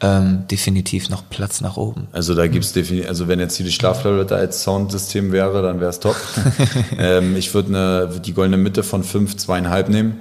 ähm, 0.00 0.44
definitiv 0.50 1.08
noch 1.10 1.28
Platz 1.28 1.60
nach 1.60 1.76
oben. 1.76 2.06
Also 2.12 2.34
da 2.34 2.46
gibt's 2.46 2.72
definitiv, 2.72 3.08
also 3.08 3.26
wenn 3.28 3.40
jetzt 3.40 3.56
hier 3.56 3.66
die 3.66 3.72
Schlaftablette 3.72 4.36
als 4.36 4.62
Soundsystem 4.62 5.32
wäre, 5.32 5.62
dann 5.62 5.80
wäre 5.80 5.90
es 5.90 5.98
top. 6.00 6.16
ähm, 6.98 7.36
ich 7.36 7.52
würde 7.54 7.68
eine, 7.68 8.20
die 8.20 8.32
goldene 8.32 8.56
Mitte 8.58 8.82
von 8.82 9.02
fünf, 9.02 9.36
zweieinhalb 9.36 9.88
nehmen. 9.88 10.20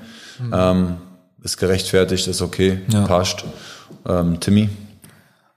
Ähm, 0.53 0.97
ist 1.43 1.57
gerechtfertigt, 1.57 2.27
ist 2.27 2.41
okay, 2.41 2.81
Ja. 2.89 3.05
passt. 3.05 3.45
Ähm, 4.07 4.39
Timmy, 4.39 4.69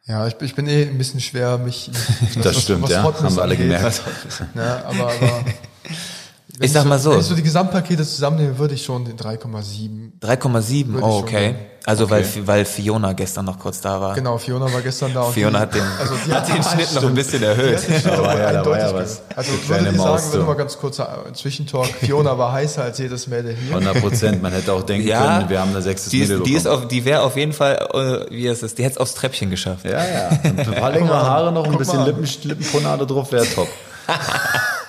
Ja, 0.07 0.27
ich, 0.27 0.35
ich 0.41 0.55
bin 0.55 0.67
eh 0.67 0.87
ein 0.87 0.99
bisschen 0.99 1.21
schwer, 1.21 1.59
mich. 1.59 1.91
das 2.43 2.63
stimmt, 2.63 2.89
ja, 2.89 3.03
Hotness 3.03 3.25
haben 3.25 3.37
wir 3.37 3.43
alle 3.43 3.53
angeht. 3.53 3.67
gemerkt. 3.67 4.03
Ja, 4.55 4.85
aber, 4.85 5.13
aber 5.13 5.45
wenn 6.59 6.67
Ich 6.67 6.73
sag 6.73 6.85
mal 6.85 6.99
so. 6.99 7.13
Wenn 7.13 7.21
ich 7.21 7.27
so 7.27 7.35
die 7.35 7.43
Gesamtpakete 7.43 8.05
zusammennehme, 8.05 8.59
würde 8.59 8.75
ich 8.75 8.85
schon 8.85 9.05
den 9.05 9.17
3,7. 9.17 10.21
3,7, 10.21 10.87
Würde 10.89 10.99
ich 10.99 11.05
oh 11.05 11.11
schon 11.21 11.23
okay. 11.23 11.47
geben. 11.49 11.59
Also 11.87 12.11
weil, 12.11 12.27
weil 12.45 12.65
Fiona 12.67 13.15
gestern 13.15 13.47
noch 13.47 13.59
kurz 13.59 13.81
da 13.81 13.99
war. 14.01 14.15
Genau, 14.15 14.37
Fiona 14.37 14.71
war 14.73 14.83
gestern 14.83 15.15
da. 15.15 15.23
und 15.23 15.33
Fiona 15.33 15.61
hat 15.61 15.75
den, 15.75 15.83
also 15.99 16.15
hat 16.35 16.47
den 16.49 16.63
Schnitt 16.63 16.95
noch 16.95 17.05
ein 17.05 17.15
bisschen 17.15 17.43
erhöht. 17.43 17.79
Da 18.05 18.23
war 18.23 18.39
ja- 18.39 18.53
da 18.53 18.67
war 18.67 18.79
ja 18.79 18.95
was. 18.95 19.23
Also 19.35 19.53
Die 19.53 19.59
ich 19.63 19.69
würde 19.69 19.93
Maus, 19.93 20.21
sagen, 20.23 20.33
wenn 20.35 20.41
so. 20.41 20.47
mal 20.47 20.55
ganz 20.57 20.77
kurzer 20.79 21.25
Zwischentalk, 21.33 21.87
Fiona 21.87 22.37
war 22.37 22.53
heißer 22.53 22.83
als 22.83 22.99
jedes 22.99 23.27
Mädel 23.29 23.55
hier. 23.57 23.75
100 23.77 24.01
Prozent. 24.03 24.43
Man 24.43 24.53
hätte 24.53 24.73
auch 24.75 24.83
denken 24.83 25.09
Ja, 25.09 25.39
können, 25.39 25.49
wir 25.49 25.61
haben 25.61 25.71
eine 25.71 25.81
sechstes 25.83 26.11
die, 26.11 26.19
Mädel 26.21 26.39
ist, 26.39 26.47
die, 26.47 26.53
ist 26.53 26.65
bekommen. 26.65 26.83
auf, 26.83 26.89
die 26.89 27.05
wäre 27.07 27.23
auf 27.23 27.37
jeden 27.37 27.53
Fall, 27.55 27.89
äh, 28.29 28.35
wie 28.35 28.49
heißt 28.51 28.63
es, 28.63 28.75
die 28.75 28.85
hätte 28.85 28.93
es 28.97 28.99
aufs 28.99 29.15
Treppchen 29.15 29.49
geschafft. 29.49 29.85
Ja, 29.87 30.05
ja. 30.05 30.29
Ein 30.43 30.57
paar 30.57 30.93
längere 30.93 31.23
Haare 31.23 31.51
noch, 31.51 31.65
ein 31.67 31.79
bisschen. 31.79 32.05
Lippen, 32.05 32.29
Lippenponade 32.45 33.07
drauf, 33.07 33.33
wäre 33.33 33.47
top. 33.49 33.69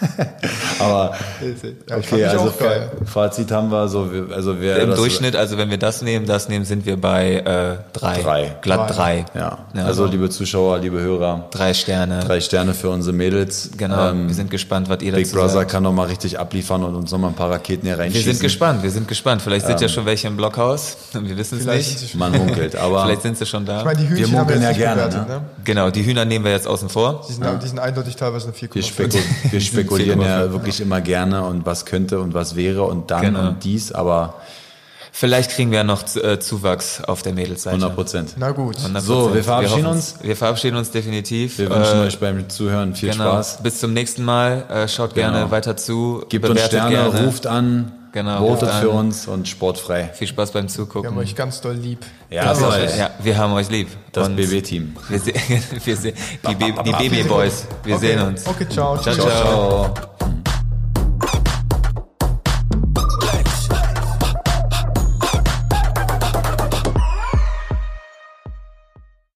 Aber 0.79 1.15
Ja, 1.41 1.97
ich 1.97 2.07
fand 2.07 2.21
okay, 2.21 2.25
also 2.25 2.45
auch 2.49 2.57
geil. 2.59 2.91
Fazit 3.05 3.51
haben 3.51 3.69
wir 3.71 3.87
so, 3.87 4.11
wir- 4.11 4.35
also 4.35 4.59
wir 4.59 4.77
Im 4.77 4.89
das- 4.89 4.99
Durchschnitt, 4.99 5.35
also 5.35 5.57
wenn 5.57 5.69
wir 5.69 5.77
das 5.77 6.01
nehmen, 6.01 6.25
das 6.25 6.49
nehmen, 6.49 6.65
sind 6.65 6.85
wir 6.85 6.97
bei 6.99 7.35
äh, 7.35 7.77
drei. 7.93 8.21
Drei. 8.21 8.55
Glatt 8.61 8.95
drei. 8.95 9.25
Ja, 9.35 9.59
Ja, 9.73 9.85
also 9.85 10.05
liebe 10.05 10.29
Zuschauer, 10.29 10.79
liebe 10.79 10.99
Hörer, 10.99 11.47
Drei 11.51 11.73
Sterne. 11.73 12.19
drei 12.25 12.39
Sterne 12.41 12.73
für 12.73 12.89
unsere 12.89 13.15
Mädels. 13.15 13.69
Genau. 13.77 14.09
Ähm, 14.09 14.27
wir 14.27 14.35
sind 14.35 14.49
gespannt, 14.49 14.89
was 14.89 15.01
ihr 15.01 15.11
Big 15.13 15.25
dazu 15.25 15.35
Brother 15.37 15.49
sagt. 15.49 15.71
kann 15.71 15.83
noch 15.83 15.93
mal 15.93 16.07
richtig 16.07 16.39
abliefern 16.39 16.83
und 16.83 16.95
uns 16.95 17.11
noch 17.11 17.19
mal 17.19 17.27
ein 17.29 17.33
paar 17.35 17.51
Raketen 17.51 17.85
hier 17.85 17.97
Wir 17.97 18.03
reinschießen. 18.05 18.33
sind 18.33 18.41
gespannt, 18.41 18.83
wir 18.83 18.91
sind 18.91 19.07
gespannt. 19.07 19.41
Vielleicht 19.41 19.65
sind 19.67 19.79
ja 19.81 19.87
schon 19.89 20.05
welche 20.05 20.27
im 20.27 20.37
Blockhaus. 20.37 20.97
Wir 21.13 21.37
wissen 21.37 21.59
es 21.59 21.65
nicht. 21.65 22.15
Man 22.15 22.31
munkelt, 22.31 22.75
aber 22.75 23.03
Vielleicht 23.05 23.21
sind 23.21 23.37
sie 23.37 23.45
schon 23.45 23.65
da. 23.65 23.79
Ich 23.79 23.85
meine, 23.85 23.97
die 23.99 24.03
Wir 24.09 24.17
Hühnchen 24.17 24.25
haben 24.39 24.47
wir 24.49 24.55
munkeln 24.55 24.61
jetzt 24.61 24.79
ja 24.79 24.95
nicht 24.95 24.97
gerne, 24.97 25.09
bewertet, 25.09 25.27
ne? 25.29 25.35
ne? 25.35 25.41
Genau, 25.63 25.89
die 25.89 26.05
Hühner 26.05 26.25
nehmen 26.25 26.45
wir 26.45 26.51
jetzt 26.51 26.67
außen 26.67 26.89
vor. 26.89 27.25
Die 27.29 27.33
sind, 27.33 27.45
die 27.63 27.67
sind 27.67 27.79
eindeutig 27.79 28.15
teilweise 28.15 28.47
eine 28.47 28.55
4,5. 28.55 29.17
wir, 29.51 29.61
spekul 29.61 29.90
wir 29.90 29.90
spekulieren 29.95 30.21
ja 30.21 30.41
4,5. 30.45 30.51
wirklich 30.51 30.81
immer 30.81 31.01
gerne 31.01 31.43
und 31.43 31.65
was 31.65 31.85
könnte 31.85 32.19
und 32.19 32.33
was 32.33 32.55
wäre 32.55 32.83
und 32.83 33.11
dann 33.11 33.21
Genau. 33.21 33.47
und 33.49 33.63
dies, 33.63 33.91
aber 33.91 34.35
Vielleicht 35.13 35.51
kriegen 35.51 35.71
wir 35.71 35.79
ja 35.79 35.83
noch 35.83 36.03
äh, 36.15 36.39
Zuwachs 36.39 37.01
auf 37.03 37.21
der 37.21 37.33
Mädelsseite. 37.33 37.75
100 37.75 37.95
Prozent. 37.95 38.33
Na 38.37 38.51
gut. 38.51 38.77
100%. 38.77 39.01
So, 39.01 39.33
wir 39.35 39.43
verabschieden 39.43 39.85
hoffen's. 39.87 40.13
uns. 40.13 40.23
Wir 40.23 40.35
verabschieden 40.37 40.77
uns 40.77 40.89
definitiv. 40.91 41.57
Wir 41.59 41.69
wünschen 41.69 41.99
Äh, 41.99 42.05
euch 42.05 42.17
beim 42.17 42.47
Zuhören 42.49 42.95
viel 42.95 43.11
genau. 43.11 43.25
Spaß. 43.25 43.61
Bis 43.61 43.79
zum 43.81 43.91
nächsten 43.91 44.23
Mal. 44.23 44.63
Äh, 44.69 44.87
schaut 44.87 45.13
gerne 45.13 45.39
Genau. 45.39 45.51
weiter 45.51 45.75
zu. 45.75 46.23
Gebt 46.29 46.47
uns 46.49 46.61
Sterne, 46.63 46.91
gerne. 46.95 47.25
ruft 47.25 47.45
an, 47.45 47.91
Genau, 48.13 48.39
votet 48.39 48.69
für 48.75 48.89
uns 48.89 49.27
und 49.27 49.47
sportfrei. 49.47 50.09
Viel 50.13 50.27
Spaß 50.27 50.51
beim 50.51 50.63
Wir 50.65 50.69
Zugucken. 50.69 51.11
haben 51.11 51.17
euch 51.17 51.33
ganz 51.35 51.61
doll 51.61 51.75
lieb. 51.75 52.05
Ja, 52.29 52.43
Das 52.43 52.59
ist- 52.59 52.97
ja, 52.97 53.09
wir 53.23 53.37
haben 53.37 53.53
euch 53.53 53.69
lieb. 53.69 53.87
Das 54.11 54.27
Und 54.27 54.35
BB-Team. 54.35 54.95
Wir, 55.07 55.19
se 55.19 55.33
wir 55.85 55.95
se 55.97 56.11
die, 56.11 56.55
die 56.55 56.91
Baby 56.91 57.23
Boys. 57.23 57.65
Wir 57.83 57.95
okay. 57.95 58.07
sehen 58.07 58.21
uns. 58.21 58.45
Okay, 58.45 58.67
ciao. 58.69 58.97
Ciao, 58.97 59.15
ciao. 59.15 59.93
Ciao. 59.93 59.93